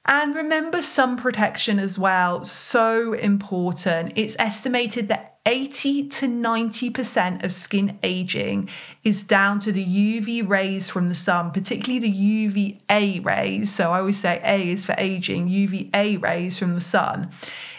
And 0.06 0.36
remember 0.36 0.82
sun 0.82 1.16
protection 1.16 1.78
as 1.78 2.00
well, 2.00 2.44
so 2.44 3.14
important. 3.14 4.14
It's 4.16 4.36
estimated 4.40 5.08
that 5.10 5.32
80 5.46 6.08
to 6.08 6.28
90% 6.28 7.44
of 7.44 7.54
skin 7.54 7.98
aging 8.04 8.70
is 9.04 9.24
down 9.24 9.60
to 9.60 9.72
the 9.72 9.84
UV 9.84 10.48
rays 10.48 10.90
from 10.90 11.10
the 11.10 11.16
sun, 11.16 11.52
particularly 11.52 12.00
the 12.00 12.10
UVA 12.10 13.20
rays. 13.20 13.74
So 13.74 13.92
I 13.92 14.00
always 14.00 14.20
say 14.20 14.40
A 14.44 14.70
is 14.72 14.86
for 14.86 14.96
aging, 14.98 15.48
UVA 15.48 16.18
rays 16.18 16.60
from 16.60 16.76
the 16.76 16.82
sun. 16.82 17.32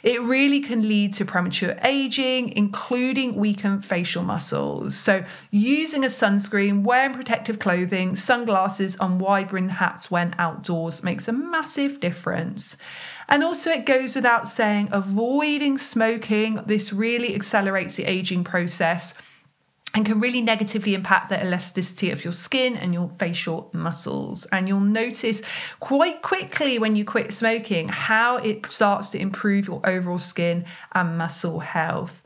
It 0.02 0.20
really 0.20 0.60
can 0.60 0.88
lead 0.88 1.12
to 1.14 1.24
premature 1.24 1.76
aging, 1.82 2.50
including 2.56 3.36
weakened 3.36 3.84
facial 3.84 4.24
muscles. 4.24 4.96
So, 4.96 5.24
using 5.50 6.04
a 6.04 6.08
sunscreen, 6.08 6.82
wearing 6.82 7.14
protective 7.14 7.60
clothing, 7.60 8.16
sunglasses, 8.16 8.96
and 9.00 9.20
wide 9.20 9.50
brimmed 9.50 9.72
hats 9.72 10.10
when 10.10 10.34
outdoors 10.38 11.04
makes 11.04 11.28
a 11.28 11.32
massive 11.32 12.00
difference. 12.00 12.76
And 13.28 13.44
also, 13.44 13.70
it 13.70 13.86
goes 13.86 14.16
without 14.16 14.48
saying, 14.48 14.88
avoiding 14.90 15.78
smoking. 15.78 16.60
This 16.66 16.92
really 16.92 17.34
accelerates 17.34 17.94
the 17.94 18.04
aging 18.04 18.42
process 18.42 19.14
and 19.94 20.07
can 20.07 20.20
really 20.20 20.40
negatively 20.40 20.94
impact 20.94 21.28
the 21.28 21.44
elasticity 21.44 22.11
of 22.11 22.24
your 22.24 22.33
skin 22.33 22.76
and 22.76 22.94
your 22.94 23.11
facial 23.18 23.70
muscles. 23.72 24.46
And 24.46 24.66
you'll 24.66 24.81
notice 24.81 25.42
quite 25.81 26.22
quickly 26.22 26.78
when 26.78 26.96
you 26.96 27.05
quit 27.05 27.33
smoking 27.33 27.88
how 27.88 28.37
it 28.38 28.66
starts 28.66 29.11
to 29.11 29.18
improve 29.18 29.66
your 29.66 29.81
overall 29.85 30.18
skin 30.18 30.64
and 30.92 31.18
muscle 31.18 31.61
health. 31.61 32.22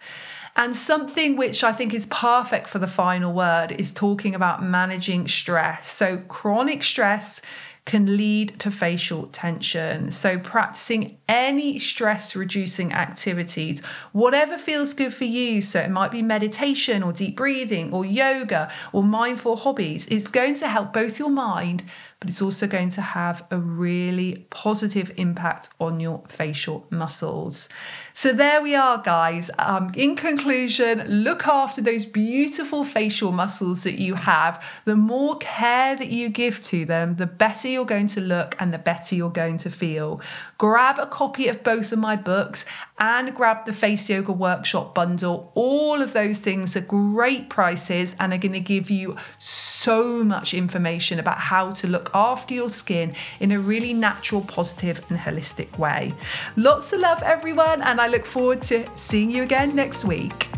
And 0.54 0.74
something 0.74 1.36
which 1.36 1.62
I 1.62 1.72
think 1.72 1.92
is 1.92 2.06
perfect 2.06 2.68
for 2.68 2.78
the 2.78 2.86
final 2.86 3.34
word 3.34 3.72
is 3.72 3.92
talking 3.92 4.34
about 4.34 4.62
managing 4.62 5.28
stress. 5.28 5.90
So, 5.90 6.18
chronic 6.28 6.82
stress 6.82 7.42
can 7.84 8.16
lead 8.16 8.58
to 8.60 8.70
facial 8.70 9.26
tension. 9.26 10.10
So, 10.10 10.38
practicing 10.38 11.18
any 11.28 11.78
stress 11.78 12.36
reducing 12.36 12.92
activities, 12.92 13.80
whatever 14.12 14.56
feels 14.56 14.94
good 14.94 15.12
for 15.12 15.24
you. 15.24 15.60
So, 15.60 15.80
it 15.80 15.90
might 15.90 16.10
be 16.10 16.22
meditation 16.22 17.02
or 17.02 17.12
deep 17.12 17.36
breathing 17.36 17.92
or 17.92 18.04
yoga 18.04 18.70
or 18.92 19.02
mindful 19.02 19.56
hobbies. 19.56 20.06
It's 20.10 20.30
going 20.30 20.54
to 20.54 20.68
help 20.68 20.92
both 20.92 21.18
your 21.18 21.30
mind 21.30 21.84
but 22.20 22.30
it's 22.30 22.40
also 22.40 22.66
going 22.66 22.88
to 22.88 23.02
have 23.02 23.44
a 23.50 23.58
really 23.58 24.46
positive 24.48 25.12
impact 25.16 25.68
on 25.78 26.00
your 26.00 26.22
facial 26.28 26.86
muscles. 26.90 27.68
So, 28.14 28.32
there 28.32 28.62
we 28.62 28.74
are, 28.74 29.02
guys. 29.02 29.50
Um, 29.58 29.92
in 29.94 30.16
conclusion, 30.16 31.04
look 31.06 31.46
after 31.46 31.82
those 31.82 32.06
beautiful 32.06 32.84
facial 32.84 33.32
muscles 33.32 33.82
that 33.82 34.00
you 34.00 34.14
have. 34.14 34.64
The 34.86 34.96
more 34.96 35.36
care 35.36 35.94
that 35.94 36.08
you 36.08 36.30
give 36.30 36.62
to 36.64 36.86
them, 36.86 37.16
the 37.16 37.26
better 37.26 37.68
you're 37.68 37.84
going 37.84 38.06
to 38.08 38.22
look 38.22 38.56
and 38.58 38.72
the 38.72 38.78
better 38.78 39.14
you're 39.14 39.28
going 39.28 39.58
to 39.58 39.70
feel. 39.70 40.18
Grab 40.56 40.98
a 40.98 41.06
copy 41.16 41.48
of 41.48 41.64
both 41.64 41.92
of 41.92 41.98
my 41.98 42.14
books 42.14 42.66
and 42.98 43.34
grab 43.34 43.64
the 43.64 43.72
Face 43.72 44.10
Yoga 44.10 44.32
Workshop 44.32 44.94
bundle. 44.94 45.50
All 45.54 46.02
of 46.02 46.12
those 46.12 46.40
things 46.40 46.76
are 46.76 46.82
great 46.82 47.48
prices 47.48 48.14
and 48.20 48.34
are 48.34 48.38
going 48.38 48.52
to 48.52 48.60
give 48.60 48.90
you 48.90 49.16
so 49.38 50.22
much 50.22 50.52
information 50.52 51.18
about 51.18 51.38
how 51.38 51.70
to 51.70 51.86
look 51.86 52.10
after 52.12 52.52
your 52.52 52.68
skin 52.68 53.14
in 53.40 53.50
a 53.50 53.58
really 53.58 53.94
natural, 53.94 54.42
positive, 54.42 55.00
and 55.08 55.18
holistic 55.18 55.78
way. 55.78 56.12
Lots 56.54 56.92
of 56.92 57.00
love, 57.00 57.22
everyone, 57.22 57.80
and 57.80 57.98
I 57.98 58.08
look 58.08 58.26
forward 58.26 58.60
to 58.62 58.86
seeing 58.94 59.30
you 59.30 59.42
again 59.42 59.74
next 59.74 60.04
week. 60.04 60.50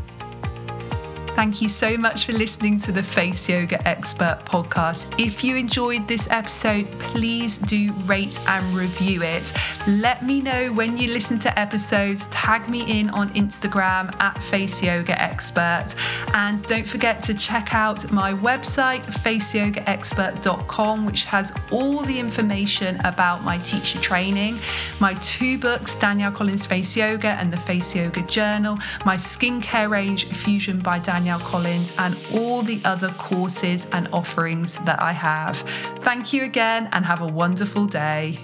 Thank 1.38 1.62
you 1.62 1.68
so 1.68 1.96
much 1.96 2.27
for 2.27 2.33
listening 2.33 2.81
to 2.81 2.90
the 2.90 3.01
Face 3.01 3.48
Yoga 3.48 3.87
Expert 3.87 4.40
podcast. 4.44 5.07
If 5.24 5.44
you 5.44 5.55
enjoyed 5.55 6.09
this 6.09 6.29
episode, 6.33 6.90
please 6.98 7.59
do 7.59 7.92
rate 8.07 8.40
and 8.48 8.74
review 8.74 9.22
it. 9.22 9.53
Let 9.87 10.27
me 10.27 10.40
know 10.40 10.72
when 10.72 10.96
you 10.96 11.12
listen 11.12 11.38
to 11.38 11.57
episodes. 11.57 12.27
Tag 12.33 12.68
me 12.68 12.90
in 12.90 13.09
on 13.11 13.33
Instagram 13.35 14.20
at 14.20 14.42
Face 14.42 14.83
Yoga 14.83 15.22
Expert. 15.22 15.94
And 16.35 16.61
don't 16.64 16.88
forget 16.88 17.22
to 17.22 17.35
check 17.35 17.72
out 17.72 18.11
my 18.11 18.33
website, 18.33 19.05
faceyogaexpert.com, 19.05 21.07
which 21.07 21.22
has 21.22 21.53
all 21.70 22.03
the 22.03 22.18
information 22.18 23.01
about 23.05 23.44
my 23.44 23.59
teacher 23.59 24.01
training, 24.01 24.59
my 24.98 25.14
two 25.14 25.57
books, 25.57 25.94
Danielle 25.94 26.33
Collins 26.33 26.66
Face 26.66 26.96
Yoga 26.96 27.29
and 27.29 27.53
the 27.53 27.61
Face 27.61 27.94
Yoga 27.94 28.22
Journal, 28.22 28.77
my 29.05 29.14
skincare 29.14 29.88
range, 29.88 30.27
Fusion 30.35 30.81
by 30.81 30.98
Danielle. 30.98 31.28
Danielle 31.29 31.47
Collins, 31.47 31.93
and 31.99 32.17
all 32.33 32.62
the 32.62 32.81
other 32.87 33.11
courses 33.19 33.87
and 33.93 34.09
offerings 34.14 34.79
that 34.87 34.99
I 35.03 35.12
have. 35.12 35.59
Thank 36.01 36.33
you 36.33 36.45
again 36.45 36.88
and 36.93 37.05
have 37.05 37.21
a 37.21 37.27
wonderful 37.27 37.85
day. 37.85 38.38